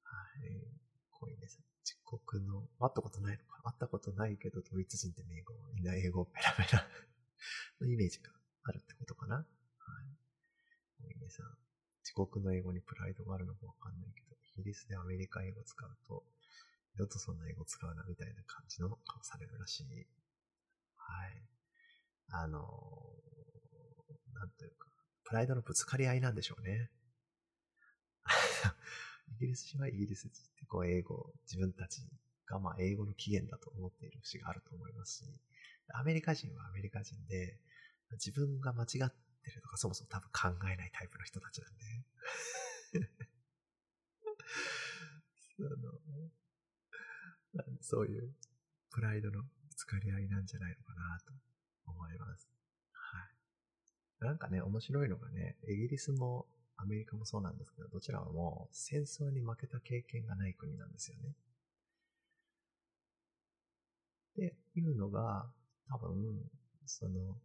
[0.04, 0.12] は
[0.44, 0.68] い。
[1.12, 1.60] 濃いです。
[1.86, 6.88] 自国の、会ったことないのか会ったことないけど、ドイツ人って英語、みんな英語ペラペラ
[7.80, 8.32] のイメージが
[8.64, 9.36] あるってことかな？
[9.36, 9.46] はい。
[11.04, 11.48] 多いねさん。
[12.04, 16.24] 自国の英語にプライドがあるのかわかんないけど、イギリスでアメリカ英語使うと、
[16.96, 19.86] 二度とそんな英語使うなみたいな感じの顔されるらしい。
[20.98, 21.42] はい。
[22.34, 24.88] あのー、なんというか、
[25.24, 26.90] プライドのぶつかり合いなんでしょうね。
[29.38, 32.02] イギリス人はイギリス人ってこう英語、自分たち
[32.46, 35.26] がまあ英語の起源だと思っている節があると思いますし、
[35.94, 37.60] アメリカ人はアメリカ人で、
[38.14, 41.84] 自分が間違ってるとかそもそも多分考えないタイプの人たちなんで。
[45.58, 45.78] その
[47.82, 48.34] そういう
[48.90, 51.34] プライドのぶつかり合いなんじゃないのかなと
[51.86, 52.50] 思います。
[52.92, 53.20] は
[54.22, 54.26] い。
[54.26, 61.36] なんかね、面白いのがね、イギリスもアメリカもそうなんですけど、どちらも戦争に負けた経験がない国なんですよね。
[64.32, 65.52] っていうのが、
[65.90, 66.50] 多分、
[66.86, 67.38] その、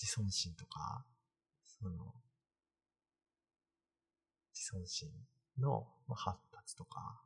[0.00, 1.04] 自尊心とか、
[1.66, 2.14] その、
[4.54, 5.10] 自尊心
[5.58, 7.20] の発達とか、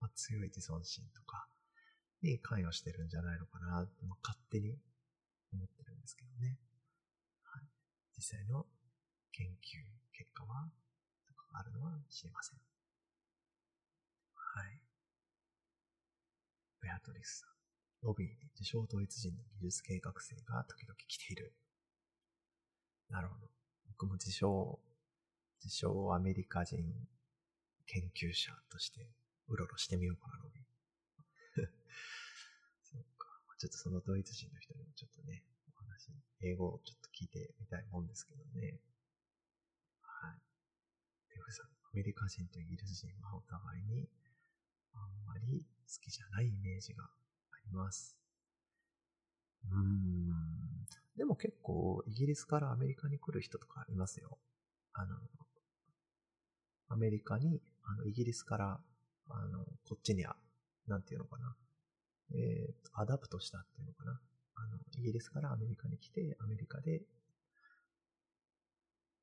[0.00, 1.46] まあ、強い自尊心とか
[2.22, 3.66] に関与してるんじゃないのかな、
[4.06, 4.78] まあ、勝手に
[5.52, 6.58] 思ってるんですけどね。
[7.44, 7.64] はい、
[8.16, 8.66] 実際の
[9.32, 10.70] 研究結果は、
[11.52, 12.60] あるのは知りません。
[14.34, 14.82] はい。
[16.80, 17.50] ベアトリスさん。
[18.02, 21.52] ロビーに自称統一人の技術系学生が時々来ている。
[23.10, 23.50] なるほど。
[23.88, 24.78] 僕も自称、
[25.62, 26.78] 自称アメリカ人
[27.86, 29.10] 研究者として
[29.48, 30.64] うろうろしてみようかな、ロビー。
[32.86, 33.26] そうか。
[33.58, 38.80] ちょっとそのドイツ人の人にもちょっとね、お話、英語をちょっと聞いてみたいもんですけどね。
[40.02, 40.40] はい。
[41.34, 44.08] デフさん、アメリカ人とイギリス人はお互いに
[44.92, 47.10] あんまり好きじゃないイメージが
[47.66, 48.19] います。
[49.70, 50.86] うん。
[51.16, 54.38] でも結構、イギリスからアメリカに来る人とかいますよ。
[54.94, 55.16] あの、
[56.88, 58.80] アメリカに、あの、イギリスから、
[59.28, 60.24] あの、こっちに、
[60.88, 61.54] なんていうのかな。
[62.32, 64.20] えー、と、 adapt したっていうのかな。
[64.56, 67.02] あの、イギリスからアメリカに来て、アメリカで、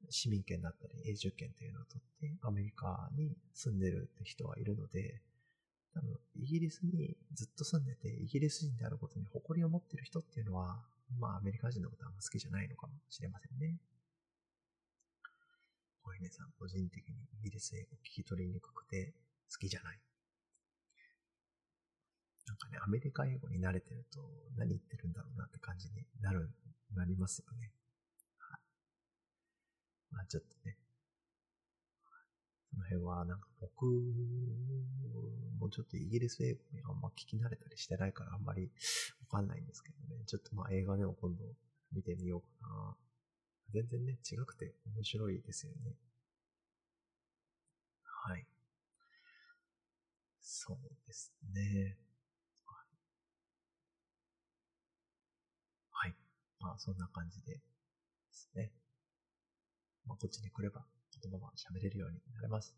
[0.09, 5.21] 市民権だったり永住権というのを取って、アメリカに住んでるって人はいるので、
[5.97, 10.77] 多分、イギリスにずっと住んでて、イギリス人であることに誇りを持ってる人っていうのは、
[11.19, 13.77] まあ、アメリカ人のことは好きじゃないのかもしれませんね。
[16.03, 19.13] 小稲さん、個人的にイギリス英語聞き取りにくくて
[19.51, 19.99] 好きじゃない。
[22.45, 24.19] なんかね、アメリカ英語に慣れてると
[24.55, 26.49] 何言ってるんだろうなって感じになる、
[26.95, 27.71] なりますよね。
[28.37, 28.59] はい。
[30.11, 30.77] まあちょっとね、
[32.77, 33.85] の辺は、なんか僕
[35.59, 38.71] もちょっとイギリス英語にあんま聞き慣れたりしてないからあんまり
[39.21, 40.23] わかんないんですけどね。
[40.25, 41.43] ちょっとまあ映画でも今度
[41.91, 42.95] 見てみようかな。
[43.73, 45.95] 全然ね、違くて面白いですよね。
[48.03, 48.45] はい。
[50.41, 51.97] そうですね。
[55.91, 56.15] はい。
[56.59, 57.61] まあそんな感じでで
[58.31, 58.71] すね。
[60.05, 60.85] まあこっちに来れば
[61.21, 62.75] 言葉は喋れるようになれます。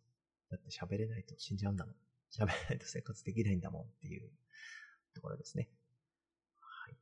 [0.50, 1.96] だって喋れないと死んじゃうんだもん。
[2.32, 4.30] 喋れないと生活できないんだもんっていう
[5.14, 5.70] ところですね。
[6.60, 6.98] はい。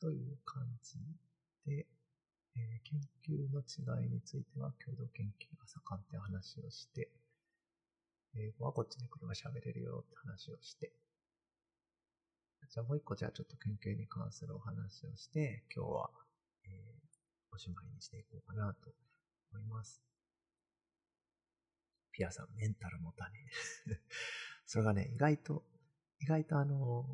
[0.00, 0.98] という感じ
[1.66, 1.86] で、
[2.56, 7.10] えー、研究の違いについては共同研究が盛んって話をして、
[8.36, 10.92] 英語はこっちに来れば喋れるよって話をして、
[12.70, 16.10] じゃあもう一個じゃあちょっと研究に関するお話をして、今日は、
[16.64, 18.90] えー、おしまいにしていこうかなと
[19.58, 20.02] 思います。
[22.12, 23.50] ピアさん、メンタル持たね。
[24.66, 25.64] それがね、意外と、
[26.20, 27.04] 意外とあの、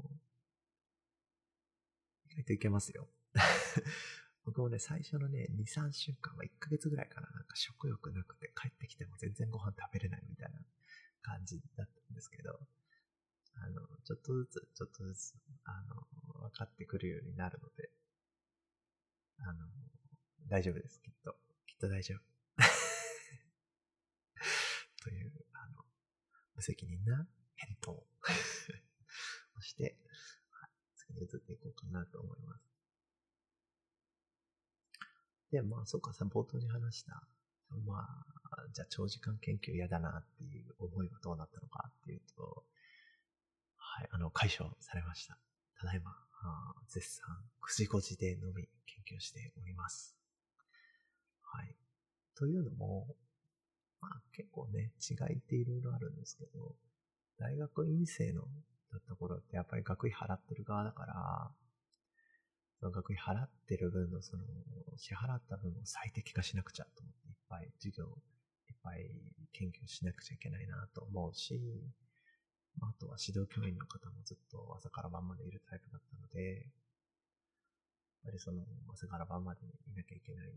[2.31, 3.09] 意外といけますよ。
[4.45, 10.61] 僕もね、最初のね、2、3週間は1ヶ月ぐらいからなんか食欲なくて帰ってきても全然ご飯食べれないみたいな
[11.23, 12.61] 感じだったんですけど、
[13.55, 15.35] あの、ちょっとずつ、ちょっとずつ、
[15.65, 16.07] あの、
[16.41, 17.91] 分かってくるようになるので、
[19.39, 19.69] あの、
[20.49, 21.37] 大丈夫です、きっと。
[21.67, 22.30] きっと大丈夫。
[25.01, 25.85] という、あの、
[26.55, 27.27] 無責任な
[27.57, 27.93] 返答
[29.57, 29.97] をして、
[30.51, 32.71] はい、次に移っていこうかなと思います。
[35.51, 37.27] で、まあ、そうかさ、冒頭に話した、
[37.85, 42.65] まあ、じゃあ長時間研究嫌だなっていう思いはどうなったのかっていうと、
[43.77, 45.39] はい、あの、解消されました。
[45.79, 46.15] ただいま、
[46.89, 47.25] 絶賛、
[47.63, 50.17] 9時5時でのみ研究しております。
[51.43, 51.77] はい。
[52.35, 53.17] というのも、
[54.01, 56.75] まあ結構ね、違いっていろいろあるんですけど、
[57.39, 58.43] 大学院生の
[58.93, 61.51] だった頃ってやっぱり学費払ってる側だから、
[62.81, 64.43] その学費払ってる分のその
[64.97, 69.11] 支払った分を最適化しなくちゃと思っていっぱい授業、いっぱい
[69.53, 71.61] 研究しなくちゃいけないなと思うし、
[72.81, 76.67] あとは指導教員の方もずっと朝から晩までいるタイプだったので、
[78.25, 80.53] やっぱりその、朝から晩までいなきゃいけない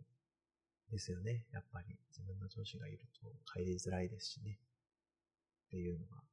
[0.91, 1.45] ですよね。
[1.51, 4.59] やっぱり自分の上司がいると帰りづらいですしね。
[5.67, 6.23] っていうのが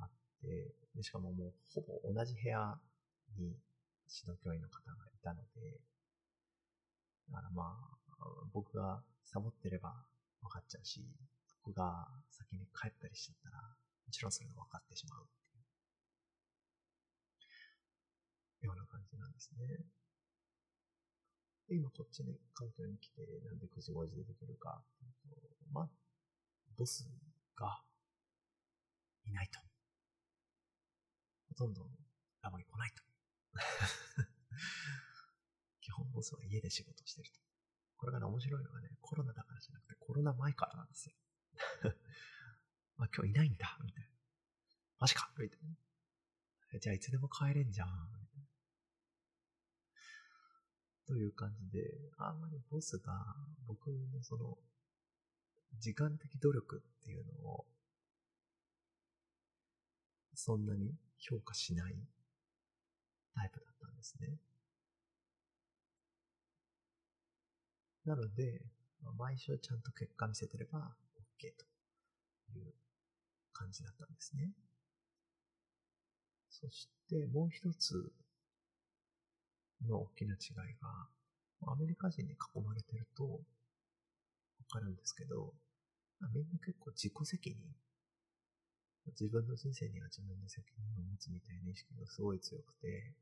[0.00, 0.10] あっ
[0.40, 2.78] て、でしかももうほぼ同じ部屋
[3.36, 3.60] に
[4.08, 5.80] 指導教員の方がいたので、
[7.30, 7.98] だからまあ、
[8.52, 9.94] 僕がサボってれば
[10.42, 11.04] 分かっちゃうし、
[11.62, 13.76] 僕が先に帰ったりしちゃったら、も
[14.10, 15.26] ちろんそれが分かってしまうっ
[18.58, 19.84] ていうような感じなんですね。
[21.70, 24.82] で、今こっちに環境に来て、なんで9時5時でできるか、
[25.72, 25.88] まあ、
[26.76, 27.08] ボス
[27.54, 27.80] が
[29.24, 29.60] いないと。
[31.48, 31.86] ほとんど
[32.42, 33.04] ラボに来ないと。
[35.80, 37.38] 基本ボスは家で仕事してると。
[37.96, 41.14] これがね、面白いのがね、コロナだからじゃなくてコロナ前からなんですよ。
[42.98, 44.10] まあ、今日いないんだ、みたいな。
[44.98, 45.60] マジかみたい
[46.72, 46.80] な。
[46.80, 48.19] じゃあいつでも帰れんじゃん、
[51.10, 53.12] という感じで、あんまりボスが
[53.66, 54.56] 僕のその、
[55.80, 57.64] 時間的努力っていうのを、
[60.34, 61.96] そんなに評価しない
[63.34, 64.38] タイプだったんですね。
[68.04, 68.62] なので、
[69.18, 70.94] 毎週ちゃんと結果見せてれば
[71.40, 72.72] OK という
[73.52, 74.52] 感じだったんですね。
[76.50, 78.12] そしてもう一つ
[79.88, 81.08] の大きな違いが、
[81.72, 83.38] アメリカ人に囲まれてると、わ
[84.70, 85.54] かるんですけど、
[86.34, 87.58] みんな結構自己責任。
[89.18, 93.14] 自分の人生には自分で責任を持つみたいな意識がすごい強くて、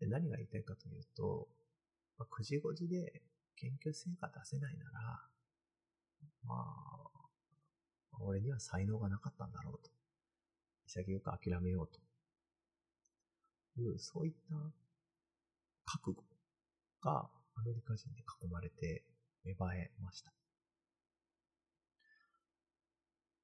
[0.00, 1.48] で何が言いたいかというと、
[2.18, 3.22] まあ、9時5時で
[3.56, 5.20] 研究成果出せないなら、
[6.44, 7.14] まあ、
[8.20, 9.90] 俺には才能がなかったんだろうと。
[10.86, 11.98] 潔く諦めようと。
[13.80, 14.54] いう、そういった
[15.84, 16.24] 覚悟
[17.02, 19.04] がアメリカ人で囲まれて
[19.44, 20.32] 芽生えました。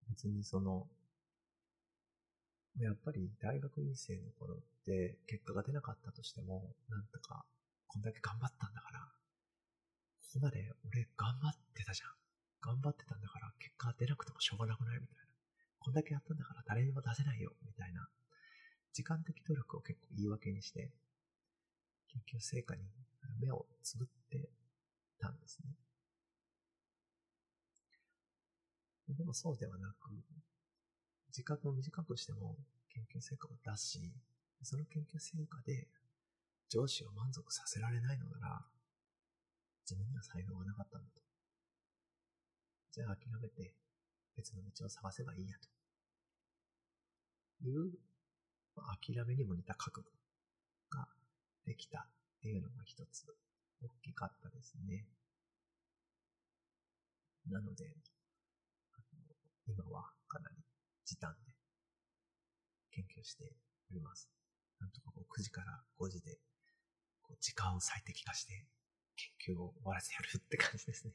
[0.08, 0.86] 別にその、
[2.78, 7.44] やっぱり大学院生の頃って結果が出なかったとしても、なんとか
[7.86, 12.10] こんだけ頑張ったんだから、ここまで俺頑張ってたじゃん。
[12.62, 15.24] 頑張ってたんだから結果出なくてもしょうがなくないみたいな。
[15.78, 18.06] こんだけやったんだから誰にも出せないよみたいな。
[18.92, 20.92] 時間的努力を結構言い訳にして、
[22.12, 22.82] 研究成果に
[23.40, 24.50] 目をつぶって
[25.18, 25.70] たんですね。
[29.08, 30.10] でもそうではなく、
[31.30, 32.56] 時間を短くしても
[32.92, 34.12] 研究成果を出し、
[34.62, 35.88] その研究成果で
[36.68, 38.64] 上司を満足させられないのなら、
[39.84, 41.20] 自分には才能がなかったんだと。
[42.92, 43.74] じゃあ諦めて
[44.36, 45.68] 別の道を探せばいいやと。
[47.62, 47.92] いう、
[48.76, 50.10] 諦めにも似た覚悟
[50.90, 51.06] が
[51.70, 52.02] できたっ
[52.42, 53.30] ていうのが一つ
[53.80, 55.06] 大きかったですね。
[57.48, 57.94] なので、
[59.68, 60.56] 今はかなり
[61.06, 61.52] 時短で
[62.90, 63.54] 研究して
[63.92, 64.28] おります。
[64.80, 66.40] なんとかこう9時から5時で
[67.22, 68.66] こう時間を最適化して
[69.38, 71.14] 研究を終わらせやるって感じですね。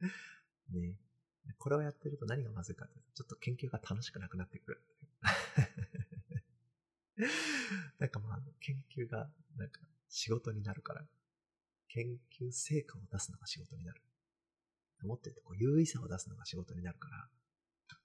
[0.70, 1.00] ね。
[1.58, 4.82] これをやってると何がまずいかって、ちょっと研究が楽しくなくなってくる。
[7.98, 11.06] なんかまあ、研究が、なんか、仕事になるから、
[11.88, 14.02] 研究成果を出すのが仕事になる。
[15.02, 17.30] もっと言うと、こう、優位さを出すのが仕事になるから、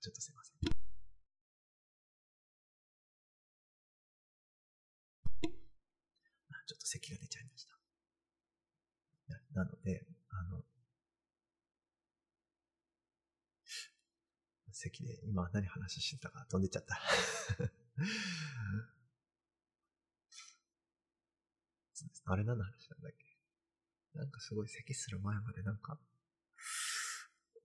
[0.02, 0.60] ちょっとすいません。
[6.68, 7.76] ちょっと咳が出ちゃいました。
[9.54, 10.64] なので、あの、
[14.76, 17.00] 咳で今何話してたか飛んでっちゃった
[21.94, 22.24] そうです。
[22.26, 23.26] あれ何の話なんだっけ？
[24.20, 26.00] なんかすごい咳する前までなんか、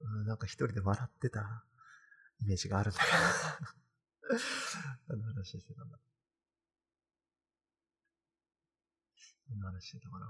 [0.01, 1.65] うん、なんか一人で笑ってた
[2.41, 3.07] イメージがあるんだけ
[4.35, 4.39] ど
[5.09, 5.99] 何の話してたんだ？
[9.49, 10.27] 何の話してたかな？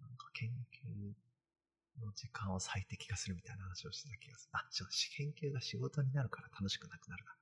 [0.00, 0.50] なんか研
[0.84, 1.14] 究
[2.00, 4.50] の時間を最適化するみたいな話をしてた気がする。
[4.54, 4.88] あ、違う、
[5.34, 7.36] 研究が仕事になるから楽しくなくなるな。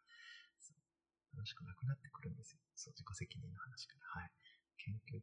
[1.34, 2.59] 楽しくなくなってくるんですよ。
[2.74, 4.22] そう、自己責任の話から。
[4.22, 4.32] はい。
[4.78, 5.20] 研究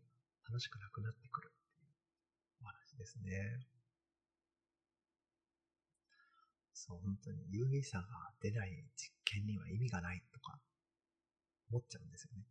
[0.48, 1.92] 楽しくなくなってくるっていう
[2.62, 3.66] お話ですね。
[6.74, 8.06] そう、本当に有意差が
[8.42, 10.60] 出ない実験には意味がないとか
[11.72, 12.46] 思っちゃうんですよね。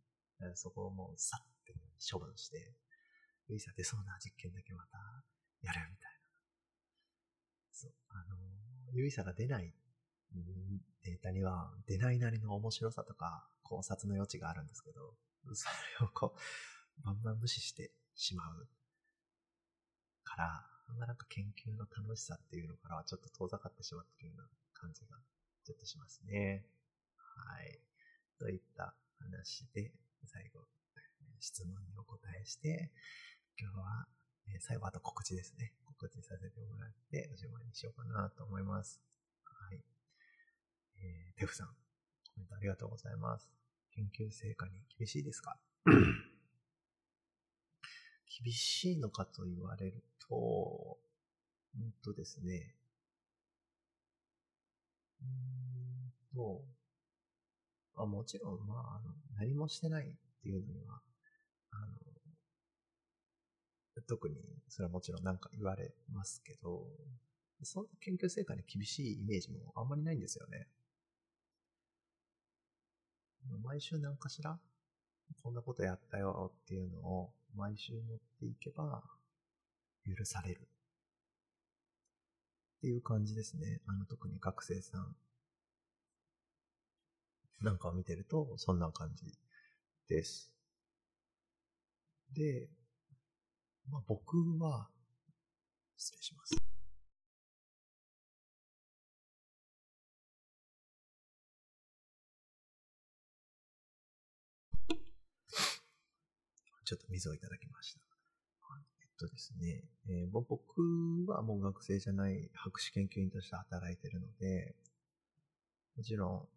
[0.55, 1.73] そこをもうさって
[2.11, 2.73] 処分して、
[3.47, 4.97] 有意差出そうな実験だけまた
[5.61, 6.19] やるみたいな。
[7.71, 8.35] そう、あの、
[8.91, 9.73] 有意差が出ない
[11.03, 15.15] データには出ないなりの面白さとか考察の余地があるんですけど、
[15.53, 15.67] そ
[16.01, 16.39] れをこう、
[17.03, 18.67] バンバン無視してしまう
[20.23, 25.17] から、あんま、なんか研究の楽しさっていうのからはちょっと遠ざかってしまってるような感じが
[25.65, 26.65] ちょっとしますね。
[27.17, 27.79] はい。
[28.39, 29.91] といった話で、
[30.25, 30.67] 最後、
[31.39, 32.91] 質問にお答えして、
[33.59, 34.07] 今日は、
[34.47, 35.73] え最後あと告知ですね。
[35.85, 39.01] 告知させてもらっておしまいにしようかなと思います。
[39.45, 39.83] はい。
[41.01, 41.73] えー、テフさん、コ
[42.37, 43.49] メントありがとうございます。
[43.91, 45.57] 研究成果に厳しいですか？
[48.43, 50.97] 厳しいのかと言われると、
[51.77, 52.75] うんとですね、
[55.21, 56.61] うんと、
[57.97, 60.11] あもちろん、まあ、あの、何もしてないっ
[60.41, 61.01] ていうのには、
[61.71, 61.93] あの、
[64.07, 64.35] 特に、
[64.67, 66.85] それはもちろんなんか言われますけど、
[67.63, 70.67] そんな研究成果に厳しいイメージもあんまりないんですよね。
[73.63, 74.59] 毎週何かしら、
[75.41, 79.03] こんなことやったよっていうのを毎週持っていけば、
[80.05, 80.61] 許される。
[82.77, 83.81] っていう感じですね。
[83.87, 85.15] あの、特に学生さん
[87.61, 89.25] なんかを見てると、そんな感じ
[90.07, 90.51] です。
[92.33, 92.69] で、
[93.89, 94.89] まあ、僕は、
[95.97, 96.74] 失礼します。
[106.85, 107.99] ちょっと水をいただきました。
[109.01, 110.47] えっとですね、えー僕
[111.27, 114.75] はもう学生じゃない博士研究員として働いてるので、
[115.97, 116.47] もちろん、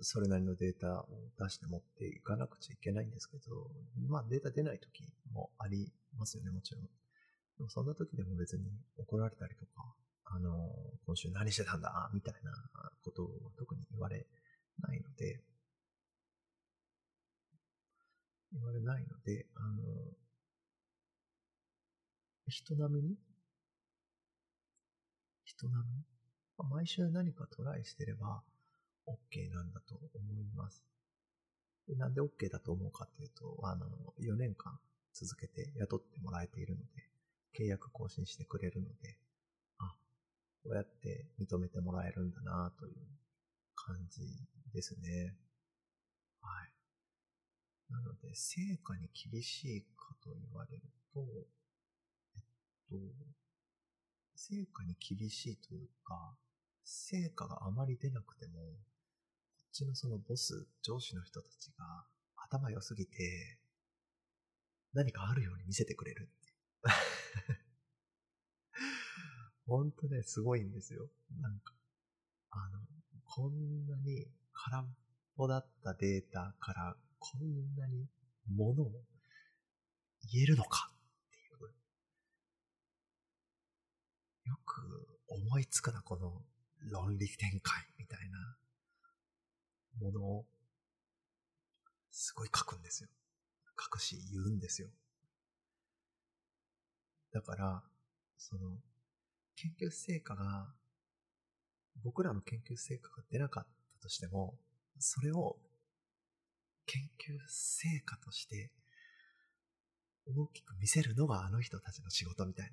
[0.00, 1.06] それなりのデータを
[1.38, 3.70] 出して持っていかなくちゃいけないんですけど、
[4.08, 6.84] まあデータ出ない時もありますよね、もちろん。
[6.84, 8.64] でもそんな時でも別に
[8.98, 9.94] 怒られたりとか、
[10.26, 10.70] あの、
[11.06, 12.52] 今週何してたんだみたいな
[13.02, 14.26] ことは特に言われ
[14.80, 15.40] ないので、
[18.54, 19.82] 言われないので、あの、
[22.48, 23.16] 人並みに
[25.44, 26.04] 人並みに
[26.58, 28.42] まあ毎週何かトライしてれば
[29.06, 30.82] OK なんだと思います。
[31.88, 33.86] でなんで OK だと思うかっていうと、あの、
[34.18, 34.78] 4年間
[35.12, 37.08] 続けて雇ってもらえているので、
[37.58, 39.18] 契約更新してくれるので、
[39.78, 39.94] あ、
[40.64, 42.94] こうやって認めてもらえるんだなという
[43.74, 44.22] 感じ
[44.72, 45.34] ですね。
[46.40, 46.73] はい。
[47.90, 50.82] なので、成果に厳しいかと言われる
[51.12, 51.20] と、
[52.36, 52.42] えっ
[52.88, 52.96] と、
[54.34, 56.36] 成果に厳しいというか、
[56.84, 62.06] 成果があまり出なくても、こっちのそのボス、上司の人たちが
[62.36, 63.58] 頭良すぎて、
[64.92, 66.54] 何かあるように見せてくれるっていう。
[69.66, 71.08] ほんとね、すごいんですよ。
[71.40, 71.72] なんか、
[72.50, 72.80] あの、
[73.24, 74.86] こんなに空っ
[75.36, 78.06] ぽだったデータから、こんなに
[78.54, 78.90] ものを
[80.30, 81.70] 言えるのかっていう。
[84.50, 86.42] よく思いつくな、この
[86.90, 88.58] 論理展開みたいな
[90.02, 90.44] ものを、
[92.10, 93.08] すごい書くんですよ。
[93.82, 94.88] 書くし言うんですよ。
[97.32, 97.82] だから、
[98.36, 98.76] その、
[99.56, 100.74] 研究成果が、
[102.02, 103.66] 僕らの研究成果が出なかっ
[103.96, 104.58] たとしても、
[104.98, 105.56] それを
[106.86, 108.70] 研究成果として
[110.26, 112.72] 大きく見せるのがあの人たちの仕事みたい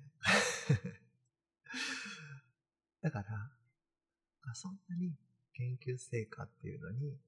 [3.10, 5.14] だから、そんなに
[5.52, 7.18] 研究成果っていうのに、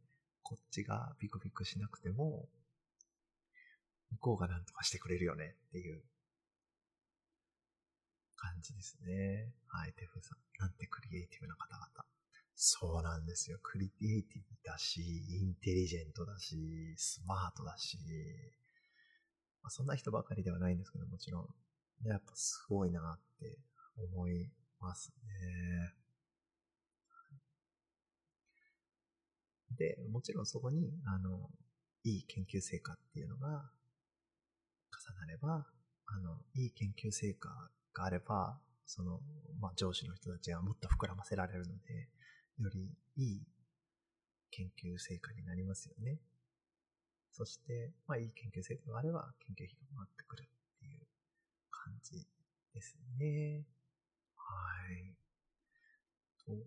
[0.43, 2.49] こっちがビクビクしなくても、
[4.12, 6.05] 向こうが何とかしてくれるよねっていう
[8.37, 9.53] 感じですね。
[9.66, 10.39] はい、テフさん。
[10.59, 12.07] なんてクリエイティブな方々。
[12.57, 13.59] そうなんですよ。
[13.63, 17.99] クリエイティブだし、インテリジェントだし、スマートだし、
[19.63, 21.49] まあ、そんな人ばかりではないんですけど、もちろん。
[22.05, 23.59] やっぱすごいなって
[23.97, 24.51] 思い
[24.81, 25.95] ますね。
[29.77, 31.49] で、もちろんそこに、あの、
[32.05, 35.67] いい研究成果っていうのが重なれば、
[36.07, 37.49] あの、いい研究成果
[37.95, 39.21] があれば、その、
[39.61, 42.09] まあ、上司の人たちがもっと膨らませられるので、
[42.59, 43.43] よりいい
[44.51, 46.19] 研究成果になりますよね。
[47.33, 51.01] そして、まあ、いい研究成果があれば、研究費が回ってくるっていう
[51.71, 52.25] 感じ
[52.73, 53.65] ですね。
[54.37, 54.45] は
[54.93, 55.15] い。
[56.45, 56.67] といっ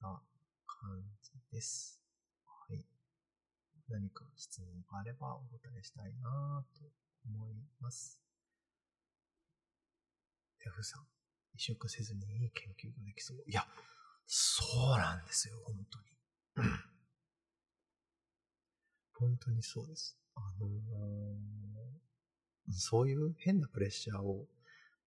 [0.00, 0.20] た
[0.66, 2.00] 感じです。
[2.44, 2.84] はい。
[3.88, 6.84] 何か質問があればお答えしたいなと
[7.24, 8.20] 思います。
[10.60, 11.06] テフさん、
[11.54, 13.38] 移植せずにいい研究ができそう。
[13.46, 13.66] いや、
[14.28, 14.62] そ
[14.94, 16.04] うなんですよ、本当に。
[19.14, 20.16] 本当にそうです。
[20.36, 20.78] あのー
[22.70, 24.44] そういう変なプレッシャーを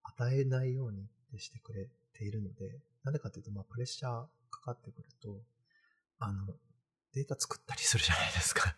[0.01, 4.11] 与えないようにってしてくれているので、なんでかっていうと、まあ、プレッシャー
[4.49, 5.37] かかってくると、
[6.17, 6.47] あの、
[7.13, 8.75] データ作ったりするじゃないですか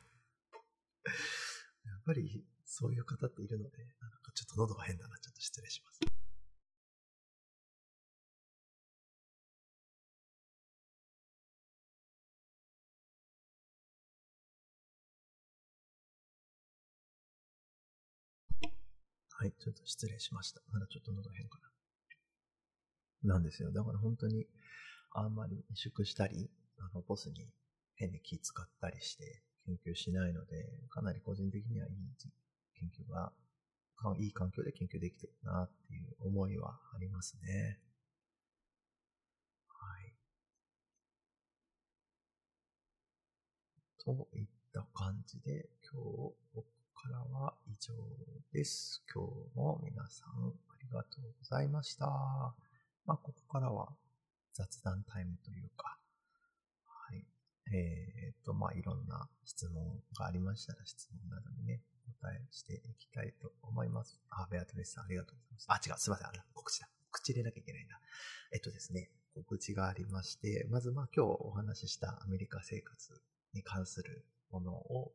[1.86, 6.13] やっぱり、そういう方っているので、なんかちょっと喉が変だな、ちょっと失礼します。
[19.44, 20.62] はい、ちょっと失礼しました。
[20.72, 21.60] まだちょっと喉変か
[23.24, 23.34] な。
[23.34, 23.74] なんですよ。
[23.74, 24.48] だから本当に、
[25.12, 27.50] あんまり萎縮したり、あの、ボスに
[27.96, 31.94] 変に気使ったりして研究しないので、かなり個人的にはいい
[32.80, 33.34] 研究が、
[34.18, 37.82] いい環境で研究できてるなっていう思いはありますね。
[39.68, 40.14] はい。
[43.98, 46.02] といった感じで、今
[46.56, 46.64] 日
[47.04, 47.94] からは以上
[48.54, 49.04] です。
[49.14, 52.06] 今日も皆さんありがとうございました。
[53.06, 53.90] まあ、ここからは
[54.54, 55.98] 雑談タイムというか、
[56.86, 57.26] はい。
[57.76, 59.84] えっ、と、まあ、いろんな質問
[60.18, 64.22] がありましたら質問などにね、お答えしていきたいと思います。
[64.30, 65.66] あ、ベアトレスさんありがとうございます。
[65.68, 66.28] あ、違う、すいません。
[66.28, 66.88] あれ、告知だ。
[67.12, 68.00] 告知入れなきゃいけないんだ。
[68.54, 73.22] えっとですね、告知がありまして、まずまあ今日お話ししたアメリカ生活
[73.54, 75.12] に関するものを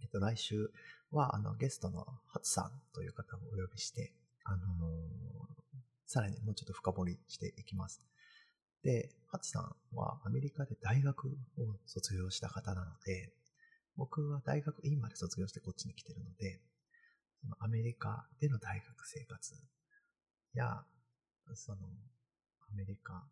[0.00, 0.70] えっと、来週
[1.10, 4.12] は、あの、ゲストのハツさんという方をお呼びして、
[4.44, 4.60] あのー、
[6.06, 8.02] さらにもうちょっと深掘りしていきます。
[8.82, 11.30] で、ハツさんはアメリカで大学を
[11.86, 13.32] 卒業した方なので、
[13.96, 16.60] 僕は大学院まで卒業してこっちに来てるので、
[17.40, 19.54] そのアメリカでの大学生活
[20.54, 20.84] や、
[21.54, 21.78] その、
[22.70, 23.24] アメリカ、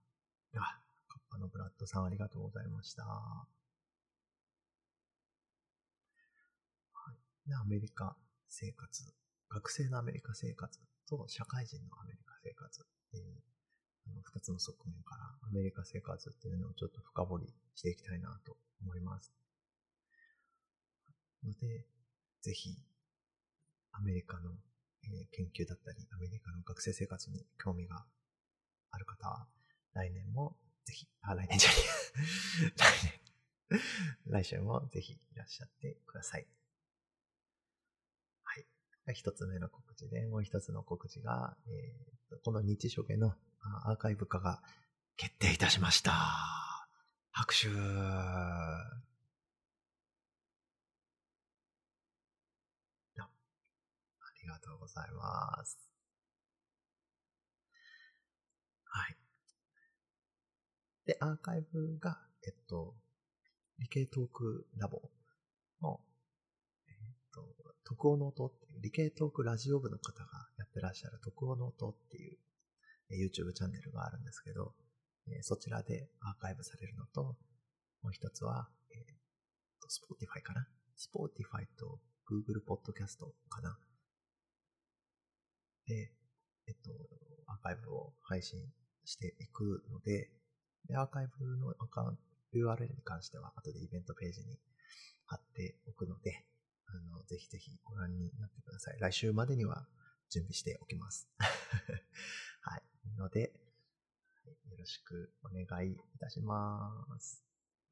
[0.57, 3.05] あ、カッパのブラッドさんありがとうございました。
[7.47, 8.17] でアメリカ
[8.49, 9.15] 生活、
[9.49, 10.79] 学生のアメリカ生活
[11.09, 13.43] と社会人のアメリカ生活っていう
[14.07, 19.33] あの二つの側面からアメリカ生活っていうのをちょっと深掘りしていきたいなと思います。
[21.45, 21.85] ので、
[22.41, 22.77] ぜひ
[23.93, 24.51] アメリカの
[25.33, 28.05] 研究だったり、アメリカの学生生活に興味が
[28.91, 29.47] ある方は、
[29.95, 32.71] 来年もぜひ、あ、来年じゃねえ。
[32.79, 33.81] 来年、
[34.27, 36.47] 来週もぜひいらっしゃってください。
[39.13, 43.35] 一つ目の告知で、もう一つの告知が、えー、この日書家の
[43.85, 44.61] アーカイブ化が
[45.17, 46.13] 決定いたしました。
[47.33, 49.03] 拍手あ
[54.43, 55.79] りがとうございます。
[58.85, 59.17] はい。
[61.07, 62.95] で、アーカイブが、えっと、
[63.79, 65.01] 理系トークラボ
[65.81, 66.01] の、
[67.85, 70.27] 徳尾の音っていう理系トークラジオ部の方が
[70.59, 72.39] やってらっしゃる徳尾の音っていう
[73.13, 74.75] え YouTube チャンネルがあるんですけど、
[75.29, 77.37] えそちらでアーカイブされるのと、
[78.03, 79.07] もう一つは、えー、
[79.87, 80.67] Spotify かな
[80.97, 83.79] ?Spotify と Google Podcast かな？
[85.87, 86.13] で、
[86.67, 86.91] えっと、
[87.47, 88.59] アーカイブを配信
[89.05, 90.31] していくので、
[90.89, 92.23] でアーカイブのアカウント、
[92.55, 94.59] URL に関しては後でイベントページに
[95.27, 96.45] 貼っておくので、
[96.93, 98.99] あの、ぜひぜひご覧になってください。
[99.01, 99.87] 来週までには
[100.31, 101.29] 準備しておきます。
[102.61, 102.83] はい。
[103.17, 103.53] ので、
[104.69, 107.43] よろしくお願いいたします。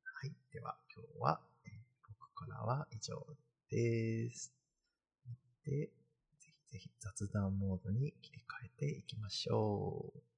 [0.04, 0.34] はい。
[0.52, 1.40] では、今日は、
[2.18, 3.26] 僕からは以上
[3.70, 4.52] です。
[5.64, 5.92] で、ぜ
[6.38, 10.29] ひぜひ雑談モードに切り替えていきましょう。